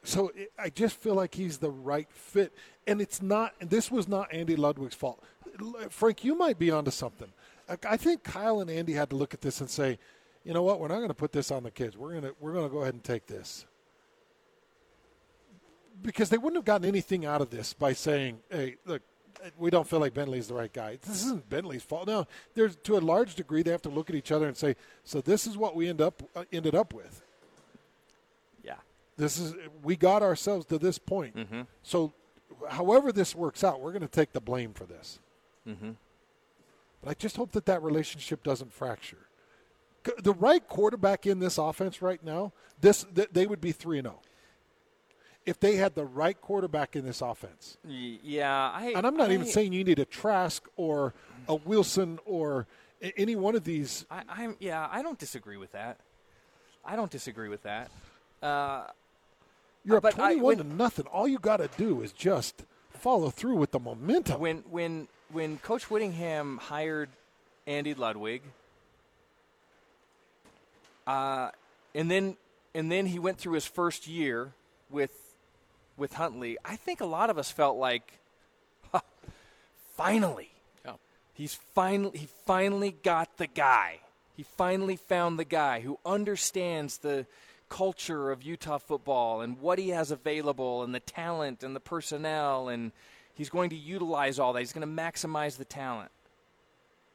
So 0.03 0.31
it, 0.35 0.51
I 0.57 0.69
just 0.69 0.95
feel 0.97 1.15
like 1.15 1.35
he's 1.35 1.57
the 1.57 1.71
right 1.71 2.07
fit, 2.11 2.53
and 2.85 3.01
it's 3.01 3.21
not. 3.21 3.53
This 3.59 3.91
was 3.91 4.07
not 4.07 4.33
Andy 4.33 4.55
Ludwig's 4.55 4.95
fault. 4.95 5.23
Frank, 5.89 6.23
you 6.23 6.35
might 6.37 6.59
be 6.59 6.71
onto 6.71 6.91
something. 6.91 7.31
I- 7.83 7.97
think 7.97 8.23
Kyle 8.23 8.61
and 8.61 8.69
Andy 8.69 8.93
had 8.93 9.09
to 9.09 9.15
look 9.15 9.33
at 9.33 9.41
this 9.41 9.59
and 9.59 9.69
say, 9.69 9.99
you 10.45 10.53
know 10.53 10.63
what, 10.63 10.79
we're 10.79 10.87
not 10.87 10.97
going 10.97 11.09
to 11.09 11.13
put 11.13 11.33
this 11.33 11.51
on 11.51 11.63
the 11.63 11.71
kids. 11.71 11.97
We're 11.97 12.13
gonna 12.13 12.31
we're 12.39 12.53
gonna 12.53 12.69
go 12.69 12.81
ahead 12.81 12.93
and 12.93 13.03
take 13.03 13.27
this 13.27 13.65
because 16.01 16.29
they 16.29 16.37
wouldn't 16.37 16.55
have 16.55 16.65
gotten 16.65 16.87
anything 16.87 17.25
out 17.25 17.41
of 17.41 17.49
this 17.49 17.73
by 17.73 17.93
saying, 17.93 18.39
"Hey, 18.49 18.77
look, 18.85 19.01
we 19.57 19.69
don't 19.69 19.87
feel 19.87 19.99
like 19.99 20.13
Bentley's 20.13 20.47
the 20.47 20.53
right 20.53 20.71
guy." 20.71 20.99
This 21.01 21.25
isn't 21.25 21.49
Bentley's 21.49 21.83
fault. 21.83 22.07
No, 22.07 22.25
there's 22.53 22.75
to 22.77 22.97
a 22.97 22.99
large 22.99 23.35
degree 23.35 23.63
they 23.63 23.71
have 23.71 23.81
to 23.83 23.89
look 23.89 24.09
at 24.09 24.15
each 24.15 24.31
other 24.31 24.47
and 24.47 24.55
say, 24.55 24.75
"So 25.03 25.19
this 25.19 25.47
is 25.47 25.57
what 25.57 25.75
we 25.75 25.89
end 25.89 26.01
up 26.01 26.23
uh, 26.35 26.45
ended 26.51 26.75
up 26.75 26.93
with. 26.93 27.23
This 29.17 29.39
is 29.39 29.55
we 29.83 29.95
got 29.95 30.21
ourselves 30.21 30.65
to 30.67 30.77
this 30.77 30.97
point. 30.99 31.35
So, 31.83 32.13
however 32.69 33.11
this 33.11 33.35
works 33.35 33.63
out, 33.63 33.81
we're 33.81 33.91
going 33.91 34.01
to 34.03 34.07
take 34.07 34.31
the 34.31 34.41
blame 34.41 34.73
for 34.73 34.85
this." 34.85 35.19
Mm-hmm. 35.67 35.91
But 37.01 37.09
I 37.09 37.13
just 37.13 37.35
hope 37.37 37.51
that 37.51 37.65
that 37.65 37.81
relationship 37.83 38.43
doesn't 38.43 38.73
fracture. 38.73 39.27
The 40.23 40.33
right 40.33 40.65
quarterback 40.67 41.25
in 41.25 41.39
this 41.39 41.57
offense 41.57 42.01
right 42.01 42.23
now, 42.23 42.53
this 42.79 43.05
th- 43.13 43.29
they 43.31 43.45
would 43.45 43.59
be 43.59 43.71
three 43.71 43.97
and 43.97 44.07
zero. 44.07 44.21
If 45.45 45.59
they 45.59 45.77
had 45.77 45.95
the 45.95 46.05
right 46.05 46.39
quarterback 46.39 46.95
in 46.95 47.05
this 47.05 47.21
offense, 47.21 47.77
yeah. 47.83 48.71
I, 48.73 48.93
and 48.95 49.07
I'm 49.07 49.15
not 49.17 49.31
I, 49.31 49.33
even 49.33 49.47
saying 49.47 49.73
you 49.73 49.83
need 49.83 49.99
a 49.99 50.05
Trask 50.05 50.67
or 50.75 51.13
a 51.47 51.55
Wilson 51.55 52.19
or 52.25 52.67
any 53.01 53.35
one 53.35 53.55
of 53.55 53.63
these. 53.63 54.05
I, 54.11 54.23
I'm 54.29 54.55
yeah. 54.59 54.87
I 54.91 55.01
don't 55.01 55.17
disagree 55.17 55.57
with 55.57 55.71
that. 55.71 55.99
I 56.85 56.95
don't 56.95 57.11
disagree 57.11 57.49
with 57.49 57.63
that. 57.63 57.91
Uh, 58.41 58.85
You're 59.87 59.97
up 59.97 60.03
but 60.03 60.13
I- 60.19 60.33
21 60.35 60.43
when- 60.43 60.57
to 60.57 60.63
nothing. 60.63 61.07
All 61.07 61.27
you 61.27 61.39
got 61.39 61.57
to 61.57 61.69
do 61.77 62.01
is 62.01 62.11
just 62.11 62.63
follow 62.89 63.29
through 63.29 63.55
with 63.55 63.71
the 63.71 63.79
momentum. 63.79 64.39
when 64.41 64.57
when 64.69 65.07
when 65.31 65.57
Coach 65.59 65.89
Whittingham 65.89 66.57
hired 66.57 67.09
Andy 67.65 67.93
Ludwig, 67.93 68.41
uh, 71.05 71.51
and 71.95 72.11
then 72.11 72.37
and 72.73 72.91
then 72.91 73.07
he 73.07 73.17
went 73.19 73.37
through 73.37 73.53
his 73.53 73.65
first 73.65 74.07
year 74.07 74.53
with 74.89 75.11
with 75.95 76.13
Huntley. 76.13 76.57
I 76.65 76.75
think 76.75 77.01
a 77.01 77.05
lot 77.05 77.29
of 77.29 77.37
us 77.37 77.49
felt 77.49 77.77
like, 77.77 78.19
"Huh, 78.91 79.01
finally, 79.95 80.51
Yeah. 80.85 80.93
he's 81.33 81.55
finally 81.55 82.17
he 82.17 82.27
finally 82.45 82.91
got 82.91 83.37
the 83.37 83.47
guy. 83.47 83.99
He 84.35 84.43
finally 84.43 84.95
found 84.97 85.39
the 85.39 85.45
guy 85.45 85.79
who 85.79 85.97
understands 86.05 86.99
the 86.99 87.25
culture 87.69 88.31
of 88.31 88.43
Utah 88.43 88.77
football 88.77 89.41
and 89.41 89.59
what 89.59 89.79
he 89.79 89.89
has 89.89 90.11
available 90.11 90.83
and 90.83 90.93
the 90.93 90.99
talent 90.99 91.63
and 91.63 91.75
the 91.75 91.79
personnel 91.79 92.69
and 92.69 92.91
he's 93.33 93.49
going 93.49 93.69
to 93.69 93.75
utilize 93.75 94.39
all 94.39 94.53
that. 94.53 94.59
He's 94.59 94.73
going 94.73 94.87
to 94.87 95.01
maximize 95.01 95.57
the 95.57 95.65
talent. 95.65 96.11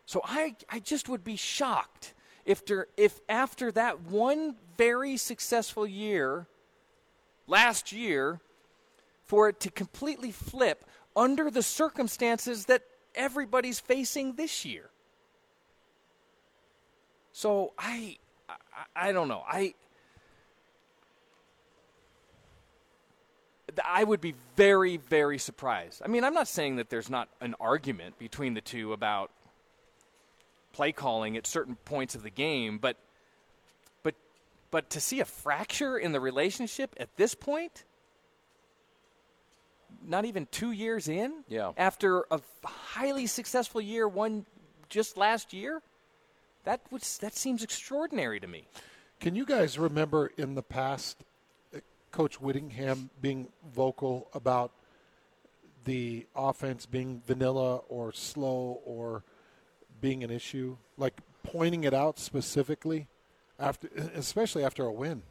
So 0.06 0.20
I 0.24 0.56
I 0.68 0.78
just 0.80 1.08
would 1.08 1.24
be 1.24 1.36
shocked 1.36 2.14
if 2.44 2.66
there, 2.66 2.88
if 2.96 3.20
after 3.28 3.70
that 3.72 4.02
one 4.02 4.56
very 4.76 5.16
successful 5.16 5.86
year 5.86 6.46
last 7.46 7.92
year 7.92 8.40
for 9.24 9.48
it 9.48 9.60
to 9.60 9.70
completely 9.70 10.30
flip 10.30 10.84
under 11.14 11.50
the 11.50 11.62
circumstances 11.62 12.66
that 12.66 12.82
everybody's 13.14 13.80
facing 13.80 14.34
this 14.34 14.64
year. 14.64 14.90
So 17.32 17.72
I, 17.78 18.18
I, 18.48 19.08
I 19.08 19.12
don't 19.12 19.28
know. 19.28 19.42
I, 19.46 19.74
I 23.84 24.04
would 24.04 24.20
be 24.20 24.34
very, 24.56 24.96
very 24.96 25.38
surprised. 25.38 26.02
I 26.04 26.08
mean, 26.08 26.24
I'm 26.24 26.34
not 26.34 26.48
saying 26.48 26.76
that 26.76 26.90
there's 26.90 27.10
not 27.10 27.28
an 27.40 27.54
argument 27.60 28.18
between 28.18 28.54
the 28.54 28.60
two 28.60 28.92
about 28.92 29.30
play 30.72 30.92
calling 30.92 31.36
at 31.36 31.46
certain 31.46 31.76
points 31.84 32.14
of 32.14 32.22
the 32.22 32.30
game, 32.30 32.78
but, 32.78 32.96
but, 34.02 34.14
but 34.70 34.90
to 34.90 35.00
see 35.00 35.20
a 35.20 35.24
fracture 35.24 35.98
in 35.98 36.12
the 36.12 36.20
relationship 36.20 36.94
at 36.98 37.14
this 37.16 37.34
point, 37.34 37.84
not 40.06 40.24
even 40.24 40.46
two 40.50 40.72
years 40.72 41.08
in, 41.08 41.44
Yeah. 41.48 41.72
after 41.76 42.24
a 42.30 42.40
highly 42.64 43.26
successful 43.26 43.80
year, 43.80 44.08
one 44.08 44.46
just 44.88 45.16
last 45.16 45.52
year, 45.52 45.82
that 46.64 46.80
was 46.90 47.18
that 47.18 47.34
seems 47.34 47.62
extraordinary 47.62 48.38
to 48.40 48.46
me. 48.46 48.66
Can 49.20 49.34
you 49.34 49.44
guys 49.44 49.78
remember 49.78 50.30
in 50.36 50.54
the 50.54 50.62
past, 50.62 51.24
Coach 52.12 52.40
Whittingham 52.40 53.10
being 53.20 53.48
vocal 53.74 54.28
about 54.34 54.70
the 55.84 56.26
offense 56.36 56.86
being 56.86 57.22
vanilla 57.26 57.78
or 57.88 58.12
slow 58.12 58.80
or 58.84 59.24
being 60.00 60.22
an 60.22 60.30
issue, 60.30 60.76
like 60.96 61.14
pointing 61.42 61.82
it 61.84 61.92
out 61.94 62.18
specifically 62.18 63.08
after, 63.58 63.88
especially 64.14 64.62
after 64.64 64.84
a 64.84 64.92
win? 64.92 65.22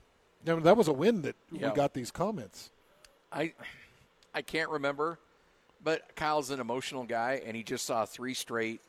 I 0.48 0.52
mean, 0.54 0.64
that 0.64 0.76
was 0.76 0.88
a 0.88 0.94
win 0.94 1.22
that 1.22 1.36
Yeah. 1.52 1.70
we 1.70 1.76
got 1.76 1.94
these 1.94 2.12
comments. 2.12 2.72
I 3.32 3.54
I 4.34 4.42
can't 4.42 4.70
remember, 4.70 5.20
but 5.84 6.16
Kyle's 6.16 6.50
an 6.50 6.60
emotional 6.60 7.04
guy, 7.06 7.42
and 7.46 7.56
he 7.56 7.64
just 7.64 7.86
saw 7.86 8.06
three 8.06 8.34
straight, 8.34 8.82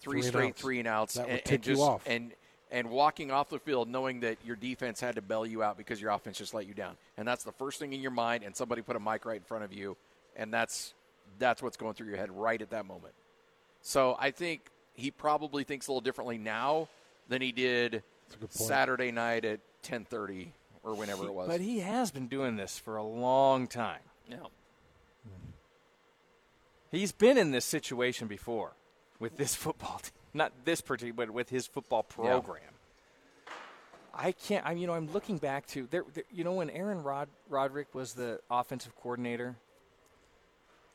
three 0.00 0.20
Three 0.20 0.28
straight 0.28 0.48
outs. 0.50 0.60
three 0.60 0.78
and 0.80 0.88
outs, 0.88 1.14
That 1.14 1.28
would 1.28 1.40
and, 1.44 1.52
and 1.52 1.62
just 1.62 1.78
you 1.80 1.84
off. 1.86 2.02
and 2.06 2.32
and 2.70 2.90
walking 2.90 3.30
off 3.30 3.48
the 3.48 3.58
field 3.58 3.88
knowing 3.88 4.20
that 4.20 4.38
your 4.44 4.56
defense 4.56 5.00
had 5.00 5.14
to 5.16 5.22
bail 5.22 5.46
you 5.46 5.62
out 5.62 5.76
because 5.76 6.00
your 6.00 6.10
offense 6.10 6.38
just 6.38 6.54
let 6.54 6.66
you 6.66 6.74
down, 6.74 6.96
and 7.16 7.26
that's 7.26 7.44
the 7.44 7.52
first 7.52 7.78
thing 7.78 7.92
in 7.92 8.00
your 8.00 8.10
mind. 8.10 8.44
And 8.44 8.54
somebody 8.54 8.82
put 8.82 8.96
a 8.96 9.00
mic 9.00 9.24
right 9.24 9.36
in 9.36 9.42
front 9.42 9.64
of 9.64 9.72
you, 9.72 9.96
and 10.36 10.52
that's 10.52 10.94
that's 11.38 11.62
what's 11.62 11.76
going 11.76 11.94
through 11.94 12.08
your 12.08 12.16
head 12.16 12.30
right 12.30 12.60
at 12.60 12.70
that 12.70 12.86
moment. 12.86 13.14
So 13.80 14.16
I 14.18 14.30
think 14.30 14.70
he 14.94 15.10
probably 15.10 15.64
thinks 15.64 15.86
a 15.86 15.90
little 15.92 16.00
differently 16.00 16.38
now 16.38 16.88
than 17.28 17.40
he 17.42 17.52
did 17.52 17.94
a 17.94 18.00
good 18.32 18.40
point. 18.40 18.52
Saturday 18.52 19.12
night 19.12 19.44
at 19.44 19.60
ten 19.82 20.04
thirty 20.04 20.52
or 20.82 20.94
whenever 20.94 21.24
it 21.24 21.32
was. 21.34 21.48
But 21.48 21.60
he 21.60 21.80
has 21.80 22.10
been 22.10 22.28
doing 22.28 22.56
this 22.56 22.78
for 22.78 22.96
a 22.96 23.02
long 23.04 23.66
time. 23.66 24.00
yeah. 24.28 24.36
He's 26.90 27.12
been 27.12 27.36
in 27.36 27.50
this 27.50 27.64
situation 27.64 28.28
before 28.28 28.72
with 29.18 29.36
this 29.36 29.54
football 29.64 29.98
team. 29.98 30.12
Not 30.38 30.52
this 30.64 30.80
particular, 30.80 31.26
but 31.26 31.30
with 31.30 31.50
his 31.50 31.66
football 31.66 32.04
program. 32.04 32.62
I 34.14 34.32
can't. 34.32 34.64
I, 34.64 34.70
mean, 34.70 34.78
you 34.82 34.86
know, 34.86 34.94
I'm 34.94 35.12
looking 35.12 35.38
back 35.38 35.66
to 35.68 35.86
there. 35.90 36.04
there 36.14 36.24
you 36.32 36.44
know, 36.44 36.54
when 36.54 36.70
Aaron 36.70 37.02
Rod, 37.02 37.28
Roderick 37.48 37.94
was 37.94 38.14
the 38.14 38.40
offensive 38.50 38.94
coordinator, 38.96 39.56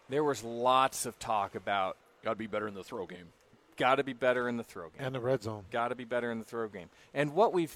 there 0.09 0.23
was 0.23 0.43
lots 0.43 1.05
of 1.05 1.19
talk 1.19 1.55
about 1.55 1.97
Got 2.23 2.31
to 2.31 2.35
be 2.37 2.47
better 2.47 2.67
in 2.67 2.73
the 2.73 2.83
throw 2.83 3.05
game. 3.05 3.33
got 3.75 3.95
to 3.95 4.03
be 4.03 4.13
better 4.13 4.47
in 4.47 4.55
the 4.55 4.63
throw 4.63 4.89
game. 4.89 5.05
And 5.05 5.13
the 5.13 5.19
red 5.19 5.43
zone. 5.43 5.65
Got 5.71 5.89
to 5.89 5.95
be 5.95 6.05
better 6.05 6.31
in 6.31 6.39
the 6.39 6.45
throw 6.45 6.69
game. 6.69 6.89
And 7.13 7.33
what 7.33 7.53
we've 7.53 7.75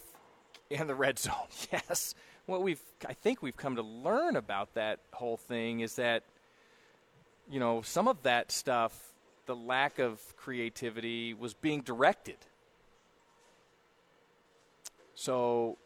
and 0.71 0.89
the 0.89 0.95
red 0.95 1.19
zone, 1.19 1.47
yes. 1.71 2.15
What 2.45 2.63
we've 2.63 2.81
I 3.07 3.13
think 3.13 3.41
we've 3.41 3.57
come 3.57 3.75
to 3.75 3.81
learn 3.81 4.37
about 4.37 4.73
that 4.75 4.99
whole 5.11 5.37
thing 5.37 5.81
is 5.81 5.95
that 5.95 6.23
you 7.49 7.59
know, 7.59 7.81
some 7.81 8.07
of 8.07 8.23
that 8.23 8.51
stuff, 8.51 9.13
the 9.47 9.55
lack 9.55 9.97
of 9.97 10.21
creativity 10.37 11.33
was 11.33 11.53
being 11.53 11.81
directed. 11.81 12.37
So 15.15 15.77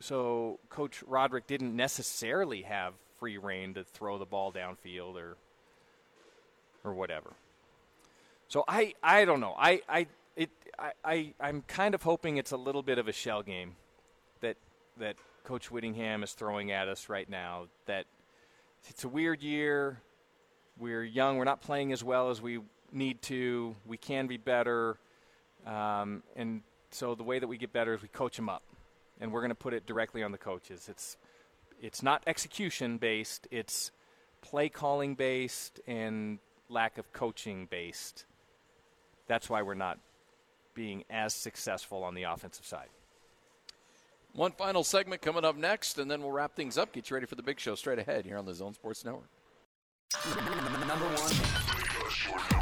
so 0.00 0.58
coach 0.70 1.02
Roderick 1.06 1.46
didn't 1.46 1.76
necessarily 1.76 2.62
have 2.62 2.94
free 3.18 3.38
reign 3.38 3.74
to 3.74 3.84
throw 3.84 4.18
the 4.18 4.24
ball 4.24 4.52
downfield 4.52 5.16
or 5.16 5.36
or 6.84 6.94
whatever. 6.94 7.34
So 8.48 8.64
I, 8.66 8.94
I 9.02 9.24
don't 9.24 9.40
know. 9.40 9.54
I, 9.56 9.80
I 9.88 10.06
it 10.36 10.50
I, 10.78 10.92
I 11.04 11.34
I'm 11.40 11.62
kind 11.62 11.94
of 11.94 12.02
hoping 12.02 12.36
it's 12.36 12.50
a 12.50 12.56
little 12.56 12.82
bit 12.82 12.98
of 12.98 13.08
a 13.08 13.12
shell 13.12 13.42
game 13.42 13.76
that 14.40 14.56
that 14.98 15.16
Coach 15.44 15.70
Whittingham 15.70 16.22
is 16.22 16.32
throwing 16.32 16.70
at 16.70 16.88
us 16.88 17.08
right 17.08 17.28
now. 17.28 17.66
That 17.86 18.06
it's 18.88 19.04
a 19.04 19.08
weird 19.08 19.42
year. 19.42 20.00
We're 20.78 21.04
young. 21.04 21.36
We're 21.36 21.44
not 21.44 21.60
playing 21.60 21.92
as 21.92 22.02
well 22.02 22.30
as 22.30 22.40
we 22.42 22.60
need 22.92 23.22
to. 23.22 23.74
We 23.86 23.96
can 23.96 24.26
be 24.26 24.36
better. 24.36 24.98
Um, 25.66 26.22
and 26.36 26.62
so 26.90 27.14
the 27.14 27.22
way 27.22 27.38
that 27.38 27.46
we 27.46 27.56
get 27.56 27.72
better 27.72 27.94
is 27.94 28.02
we 28.02 28.08
coach 28.08 28.36
them 28.36 28.48
up, 28.48 28.62
and 29.20 29.32
we're 29.32 29.40
going 29.40 29.50
to 29.50 29.54
put 29.54 29.74
it 29.74 29.86
directly 29.86 30.22
on 30.22 30.32
the 30.32 30.38
coaches. 30.38 30.88
It's 30.88 31.16
it's 31.80 32.02
not 32.02 32.22
execution 32.26 32.98
based. 32.98 33.48
It's 33.50 33.90
play 34.40 34.68
calling 34.68 35.14
based 35.14 35.80
and 35.86 36.38
lack 36.68 36.98
of 36.98 37.12
coaching 37.12 37.66
based. 37.70 38.26
That's 39.26 39.48
why 39.48 39.62
we're 39.62 39.74
not 39.74 39.98
being 40.74 41.04
as 41.10 41.34
successful 41.34 42.02
on 42.04 42.14
the 42.14 42.24
offensive 42.24 42.66
side. 42.66 42.88
One 44.34 44.52
final 44.52 44.82
segment 44.82 45.20
coming 45.20 45.44
up 45.44 45.56
next, 45.56 45.98
and 45.98 46.10
then 46.10 46.22
we'll 46.22 46.32
wrap 46.32 46.56
things 46.56 46.78
up. 46.78 46.92
Get 46.92 47.10
you 47.10 47.14
ready 47.14 47.26
for 47.26 47.34
the 47.34 47.42
big 47.42 47.60
show 47.60 47.74
straight 47.74 47.98
ahead 47.98 48.24
here 48.24 48.38
on 48.38 48.46
the 48.46 48.54
Zone 48.54 48.72
Sports 48.72 49.04
Network. 49.04 49.28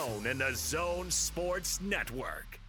and 0.25 0.39
the 0.39 0.51
Zone 0.55 1.11
Sports 1.11 1.79
Network. 1.81 2.59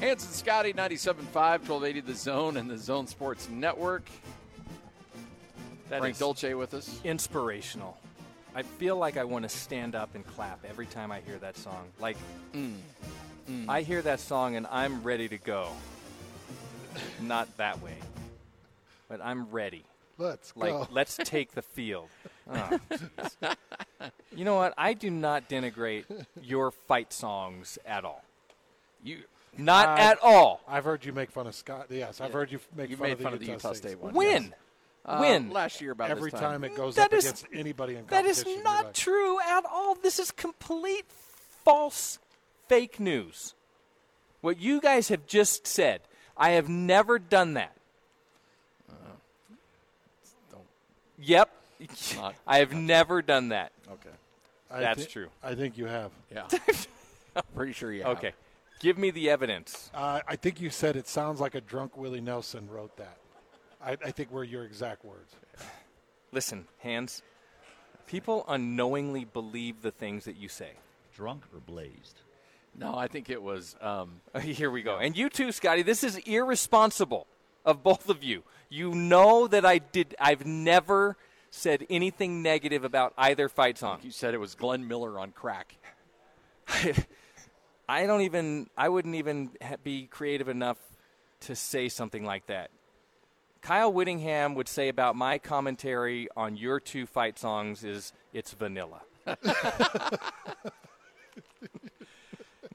Hans 0.00 0.24
and 0.24 0.32
Scotty, 0.34 0.72
97.5, 0.72 1.16
1280 1.34 2.00
The 2.00 2.14
Zone 2.14 2.56
and 2.56 2.70
the 2.70 2.78
Zone 2.78 3.06
Sports 3.06 3.48
Network. 3.48 4.04
That 5.90 6.00
Frank 6.00 6.12
is 6.14 6.18
Dolce 6.18 6.54
with 6.54 6.74
us. 6.74 7.00
inspirational. 7.02 7.98
I 8.54 8.62
feel 8.62 8.96
like 8.96 9.16
I 9.16 9.24
want 9.24 9.44
to 9.44 9.48
stand 9.48 9.94
up 9.94 10.14
and 10.14 10.26
clap 10.26 10.64
every 10.68 10.86
time 10.86 11.10
I 11.10 11.20
hear 11.20 11.38
that 11.38 11.56
song. 11.56 11.86
Like, 11.98 12.16
mm. 12.52 12.76
Mm. 13.48 13.64
I 13.68 13.82
hear 13.82 14.02
that 14.02 14.20
song 14.20 14.56
and 14.56 14.66
I'm 14.70 15.02
ready 15.02 15.28
to 15.28 15.38
go. 15.38 15.68
Not 17.20 17.54
that 17.56 17.80
way, 17.82 17.96
but 19.08 19.20
I'm 19.22 19.50
ready. 19.50 19.84
Let's 20.16 20.52
Like, 20.56 20.70
go. 20.72 20.88
let's 20.90 21.16
take 21.16 21.52
the 21.52 21.62
field. 21.62 22.08
Oh, 22.52 22.78
you 24.34 24.44
know 24.44 24.56
what? 24.56 24.74
I 24.76 24.94
do 24.94 25.10
not 25.10 25.48
denigrate 25.48 26.04
your 26.42 26.70
fight 26.72 27.12
songs 27.12 27.78
at 27.86 28.04
all. 28.04 28.24
You 29.04 29.18
Not 29.56 29.98
Uh, 29.98 30.02
at 30.02 30.18
all. 30.22 30.60
I've 30.68 30.84
heard 30.84 31.04
you 31.04 31.12
make 31.12 31.30
fun 31.30 31.46
of 31.46 31.54
Scott. 31.54 31.86
Yes, 31.90 32.20
I've 32.20 32.32
heard 32.32 32.52
you 32.52 32.60
make 32.76 32.90
you 32.90 32.96
fun, 32.96 33.06
made 33.06 33.12
of, 33.12 33.18
the 33.18 33.24
fun 33.24 33.32
of 33.34 33.40
the 33.40 33.46
Utah 33.46 33.68
Utah 33.68 33.72
State 33.74 33.98
one. 33.98 34.14
When? 34.14 34.42
yes. 34.44 34.52
Uh, 35.04 35.18
when? 35.18 35.50
last 35.50 35.80
year 35.80 35.92
about 35.92 36.10
Every 36.10 36.30
this 36.30 36.38
time 36.38 36.64
it 36.64 36.76
goes 36.76 36.96
That 36.96 37.06
up 37.06 37.12
is- 37.14 37.24
against 37.24 37.46
anybody 37.52 37.96
in 37.96 38.04
That 38.06 38.26
is 38.26 38.38
competition. 38.42 38.52
you're 38.52 38.64
not 38.64 38.84
like, 38.86 38.94
true 38.94 39.40
at 39.40 39.64
all. 39.64 39.94
This 39.94 40.18
is 40.18 40.30
complete 40.30 41.06
false 41.64 42.18
fake 42.68 43.00
news. 43.00 43.54
What 44.42 44.60
you 44.60 44.80
guys 44.80 45.08
have 45.08 45.26
just 45.26 45.66
said, 45.66 46.02
I 46.36 46.50
have 46.50 46.68
never 46.68 47.18
done 47.18 47.54
that. 47.54 47.72
don't- 50.50 50.66
Yep. 51.18 51.50
Not- 52.16 52.34
I 52.46 52.58
have 52.58 52.72
never 52.72 53.22
done 53.22 53.48
that. 53.48 53.72
Okay. 53.90 54.10
I 54.70 54.80
That's 54.80 55.04
thi- 55.04 55.10
true. 55.10 55.28
I 55.42 55.54
think 55.54 55.78
you 55.78 55.86
have. 55.86 56.10
Yeah. 56.32 56.46
I'm 57.36 57.42
Pretty 57.54 57.72
sure 57.72 57.92
you 57.92 58.02
have. 58.02 58.18
Okay. 58.18 58.32
Give 58.78 58.96
me 58.96 59.10
the 59.10 59.28
evidence. 59.28 59.90
Uh, 59.92 60.20
I 60.26 60.36
think 60.36 60.60
you 60.60 60.70
said 60.70 60.96
it 60.96 61.08
sounds 61.08 61.40
like 61.40 61.54
a 61.54 61.60
drunk 61.60 61.96
Willie 61.96 62.20
Nelson 62.20 62.68
wrote 62.70 62.96
that. 62.96 63.18
I, 63.84 63.92
I 63.92 64.10
think 64.12 64.30
were 64.30 64.44
your 64.44 64.64
exact 64.64 65.04
words. 65.04 65.34
Listen, 66.32 66.66
Hans. 66.78 67.22
People 68.06 68.44
unknowingly 68.48 69.24
believe 69.24 69.82
the 69.82 69.90
things 69.90 70.24
that 70.24 70.36
you 70.36 70.48
say. 70.48 70.72
Drunk 71.14 71.44
or 71.52 71.60
blazed? 71.60 72.20
No, 72.76 72.94
I 72.96 73.08
think 73.08 73.28
it 73.28 73.42
was. 73.42 73.76
Um, 73.80 74.20
Here 74.40 74.70
we 74.70 74.82
go. 74.82 74.96
And 74.98 75.16
you 75.16 75.28
too, 75.28 75.52
Scotty. 75.52 75.82
This 75.82 76.04
is 76.04 76.16
irresponsible 76.18 77.26
of 77.64 77.82
both 77.82 78.08
of 78.08 78.22
you. 78.22 78.44
You 78.68 78.94
know 78.94 79.48
that 79.48 79.66
I 79.66 79.78
did. 79.78 80.14
I've 80.20 80.46
never 80.46 81.16
said 81.50 81.86
anything 81.90 82.42
negative 82.42 82.84
about 82.84 83.12
either 83.18 83.48
fight 83.48 83.78
song. 83.78 83.98
you 84.02 84.10
said 84.10 84.34
it 84.34 84.38
was 84.38 84.54
Glenn 84.54 84.86
Miller 84.86 85.18
on 85.18 85.32
crack. 85.32 85.76
I 87.88 88.06
don't 88.06 88.22
even. 88.22 88.68
I 88.76 88.88
wouldn't 88.88 89.14
even 89.14 89.50
be 89.82 90.06
creative 90.06 90.48
enough 90.48 90.78
to 91.40 91.56
say 91.56 91.88
something 91.88 92.24
like 92.24 92.46
that. 92.46 92.70
Kyle 93.62 93.92
Whittingham 93.92 94.54
would 94.54 94.68
say 94.68 94.88
about 94.88 95.16
my 95.16 95.38
commentary 95.38 96.28
on 96.36 96.56
your 96.56 96.80
two 96.80 97.06
fight 97.06 97.38
songs 97.38 97.84
is 97.84 98.12
it's 98.32 98.52
vanilla. 98.52 99.00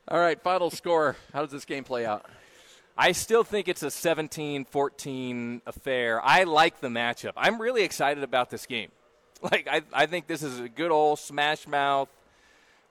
All 0.08 0.19
right, 0.19 0.41
final 0.41 0.69
score. 0.69 1.15
How 1.32 1.41
does 1.41 1.52
this 1.52 1.65
game 1.65 1.84
play 1.84 2.06
out? 2.06 2.26
I 2.97 3.12
still 3.13 3.43
think 3.43 3.67
it's 3.67 3.82
a 3.82 3.89
17 3.89 4.65
14 4.65 5.62
affair. 5.65 6.21
I 6.23 6.43
like 6.43 6.80
the 6.80 6.89
matchup. 6.89 7.34
I'm 7.36 7.60
really 7.60 7.84
excited 7.84 8.23
about 8.23 8.49
this 8.49 8.65
game. 8.65 8.89
Like, 9.41 9.67
I, 9.69 9.82
I 9.91 10.06
think 10.06 10.28
this 10.28 10.41
is 10.41 10.62
a 10.62 10.69
good 10.69 10.89
old 10.89 11.19
smash 11.19 11.67
mouth, 11.67 12.08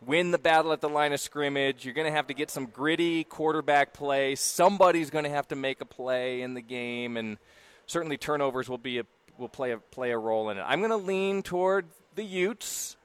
win 0.07 0.31
the 0.31 0.39
battle 0.39 0.73
at 0.73 0.81
the 0.81 0.89
line 0.89 1.13
of 1.13 1.21
scrimmage. 1.21 1.85
You're 1.85 1.95
going 1.95 2.07
to 2.07 2.13
have 2.13 2.29
to 2.29 2.35
get 2.35 2.51
some 2.51 2.67
gritty 2.67 3.25
quarterback 3.25 3.93
play. 3.93 4.35
Somebody's 4.35 5.11
going 5.11 5.25
to 5.25 5.31
have 5.31 5.49
to 5.49 5.57
make 5.57 5.81
a 5.81 5.85
play 5.85 6.43
in 6.43 6.55
the 6.55 6.61
game, 6.61 7.17
and 7.17 7.39
certainly 7.87 8.17
turnovers 8.17 8.69
will, 8.69 8.79
be 8.79 8.99
a, 8.99 9.05
will 9.39 9.49
play, 9.49 9.73
a, 9.73 9.79
play 9.79 10.11
a 10.11 10.19
role 10.19 10.51
in 10.51 10.59
it. 10.59 10.65
I'm 10.67 10.81
going 10.81 10.91
to 10.91 10.97
lean 10.97 11.43
toward 11.43 11.87
the 12.15 12.25
Utes, 12.25 12.97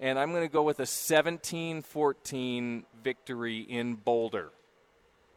and 0.00 0.18
I'm 0.18 0.32
going 0.32 0.46
to 0.46 0.52
go 0.52 0.62
with 0.62 0.80
a 0.80 0.86
17 0.86 1.82
14 1.82 2.84
victory 3.02 3.60
in 3.60 3.94
Boulder 3.94 4.50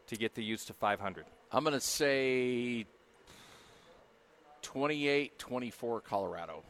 to 0.08 0.16
get 0.16 0.34
the 0.34 0.42
Utes 0.42 0.64
to 0.66 0.72
500. 0.72 1.24
I'm 1.52 1.64
going 1.64 1.74
to 1.74 1.80
say 1.80 2.86
28 4.62 5.38
24 5.38 6.00
Colorado. 6.00 6.62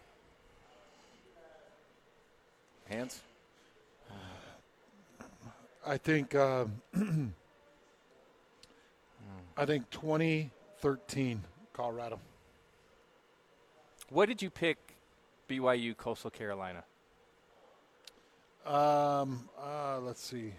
Hans? 2.88 3.20
I 5.86 5.96
think. 5.96 6.34
Uh, 6.34 6.66
I 9.56 9.66
think 9.66 9.90
2013 9.90 11.42
Colorado. 11.74 12.18
What 14.08 14.26
did 14.26 14.40
you 14.40 14.48
pick 14.50 14.78
BYU 15.48 15.96
Coastal 15.96 16.30
Carolina? 16.30 16.84
Um, 18.64 19.48
uh, 19.60 20.00
let's 20.00 20.24
see. 20.24 20.52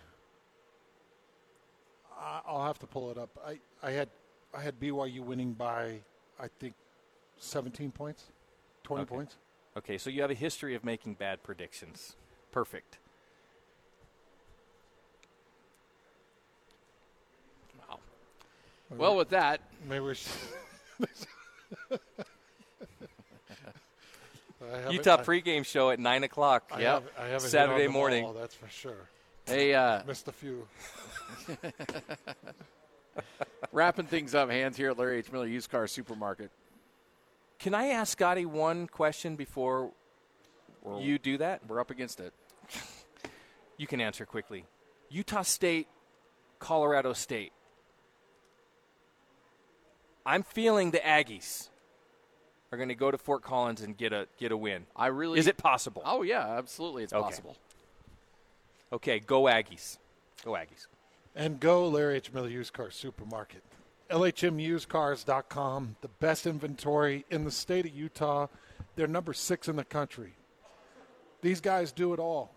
I, 2.17 2.41
I'll 2.45 2.65
have 2.65 2.79
to 2.79 2.88
pull 2.88 3.10
it 3.12 3.17
up. 3.17 3.29
I, 3.45 3.60
I 3.81 3.91
had 3.91 4.10
I 4.53 4.62
had 4.62 4.79
BYU 4.79 5.21
winning 5.21 5.53
by 5.53 6.01
I 6.39 6.47
think 6.60 6.75
17 7.38 7.91
points, 7.91 8.25
20 8.84 9.03
Okay. 9.03 9.15
points. 9.15 9.38
Okay, 9.77 9.97
so 9.97 10.10
you 10.10 10.21
have 10.21 10.31
a 10.31 10.36
history 10.36 10.75
of 10.75 10.84
making 10.84 11.15
bad 11.15 11.41
predictions. 11.43 12.15
Perfect. 12.51 12.97
Well, 18.97 19.15
with 19.15 19.30
that, 19.30 19.62
Maybe 19.88 19.99
we 20.01 20.15
should. 20.15 20.32
Utah 24.91 25.17
I- 25.19 25.23
pregame 25.23 25.65
show 25.65 25.89
at 25.89 25.99
9 25.99 26.23
o'clock. 26.23 26.69
I 26.71 26.82
Yep. 26.82 26.93
have, 26.93 27.04
I 27.17 27.25
haven't 27.30 27.49
Saturday 27.49 27.88
morning. 27.88 28.25
all, 28.25 28.34
that's 28.34 28.54
for 28.56 28.69
sure. 28.69 29.10
hey, 29.47 29.73
uh, 29.73 30.04
Missed 30.08 30.27
a 30.27 30.32
few. 30.32 30.67
wrapping 33.71 34.06
things 34.06 34.36
up, 34.36 34.49
Hans 34.49 34.77
here 34.77 34.91
at 34.91 34.97
Larry 34.97 35.19
H. 35.19 35.32
Miller 35.32 35.47
Used 35.47 35.69
Car 35.69 35.88
Supermarket. 35.88 36.51
Can 37.60 37.73
I 37.73 37.88
ask 37.88 38.12
Scotty 38.17 38.45
one 38.45 38.88
question 38.88 39.36
before 39.36 39.91
you 40.99 41.17
do 41.19 41.38
that? 41.38 41.62
We're 41.67 41.80
up 41.80 41.91
against 41.91 42.19
it. 42.19 42.34
You 43.77 43.88
can 43.88 44.01
answer 44.01 44.25
quickly. 44.25 44.65
Utah 45.10 45.41
State, 45.43 45.88
Colorado 46.60 47.13
State. 47.13 47.51
I'm 50.25 50.43
feeling 50.43 50.91
the 50.91 50.99
Aggies 50.99 51.69
are 52.71 52.77
going 52.77 52.89
to 52.89 52.95
go 52.95 53.12
to 53.12 53.17
Fort 53.17 53.41
Collins 53.41 53.81
and 53.81 53.97
get 53.97 54.13
a 54.13 54.27
get 54.38 54.51
a 54.51 54.57
win. 54.57 54.86
I 54.95 55.07
really. 55.07 55.39
Is 55.39 55.47
it 55.47 55.57
possible? 55.57 56.01
Oh, 56.05 56.21
yeah, 56.21 56.57
absolutely. 56.57 57.03
It's 57.03 57.13
Okay. 57.13 57.21
possible. 57.23 57.57
Okay, 58.93 59.19
go 59.19 59.43
Aggies. 59.43 59.97
Go 60.43 60.51
Aggies. 60.51 60.88
And 61.36 61.60
go 61.60 61.88
Larry 61.88 62.17
H. 62.17 62.34
Miller 62.34 62.49
Used 62.49 62.73
Car 62.73 62.91
Supermarket. 62.91 63.63
LHMUsedCars.com, 64.10 65.95
the 66.01 66.07
best 66.19 66.45
inventory 66.45 67.25
in 67.29 67.45
the 67.45 67.51
state 67.51 67.86
of 67.86 67.93
Utah. 67.95 68.47
They're 68.97 69.07
number 69.07 69.31
six 69.34 69.69
in 69.69 69.77
the 69.77 69.86
country. 69.86 70.34
These 71.41 71.62
guys 71.62 71.91
do 71.93 72.13
it 72.13 72.19
all. 72.19 72.53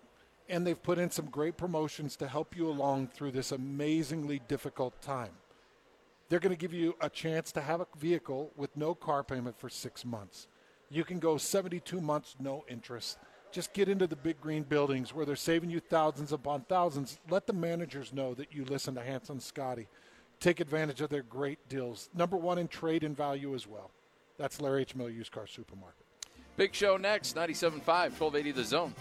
And 0.49 0.67
they've 0.67 0.83
put 0.83 0.99
in 0.99 1.11
some 1.11 1.27
great 1.27 1.57
promotions 1.57 2.17
to 2.17 2.27
help 2.29 2.57
you 2.57 2.69
along 2.69 3.09
through 3.09 3.31
this 3.31 3.53
amazingly 3.53 4.41
difficult 4.49 5.01
time. 5.01 5.31
They're 6.29 6.41
going 6.41 6.55
to 6.55 6.61
give 6.61 6.73
you 6.73 6.95
a 7.01 7.11
chance 7.11 7.53
to 7.53 7.61
have 7.61 7.81
a 7.81 7.87
vehicle 7.99 8.53
with 8.57 8.77
no 8.77 8.95
car 8.95 9.23
payment 9.23 9.59
for 9.59 9.69
six 9.69 10.05
months. 10.05 10.49
You 10.91 11.05
can 11.05 11.19
go 11.19 11.37
72 11.37 12.01
months, 12.01 12.37
no 12.39 12.65
interest. 12.69 13.19
Just 13.53 13.73
get 13.73 13.89
into 13.89 14.07
the 14.07 14.17
big 14.17 14.41
green 14.41 14.63
buildings 14.63 15.15
where 15.15 15.25
they're 15.25 15.37
saving 15.37 15.71
you 15.71 15.81
thousands 15.81 16.33
upon 16.33 16.63
thousands. 16.63 17.19
Let 17.31 17.47
the 17.47 17.53
managers 17.53 18.13
know 18.13 18.35
that 18.35 18.53
you 18.53 18.65
listen 18.65 18.95
to 18.97 19.03
Hans 19.03 19.31
and 19.31 19.43
Scotty. 19.43 19.87
Take 20.41 20.61
advantage 20.61 21.01
of 21.01 21.11
their 21.11 21.23
great 21.23 21.69
deals. 21.69 22.11
Number 22.15 22.37
one 22.37 22.59
in 22.59 22.69
trade 22.69 23.05
and 23.05 23.17
value 23.17 23.55
as 23.55 23.67
well. 23.67 23.91
That's 24.39 24.61
Larry 24.61 24.83
H. 24.83 24.97
Miller 24.97 25.11
Used 25.11 25.31
Car 25.31 25.47
Supermarket. 25.47 26.05
Big 26.57 26.75
show 26.75 26.97
next, 26.97 27.37
97.5, 27.37 27.87
1280 27.87 28.53
The 28.53 28.65
Zone. 28.65 28.95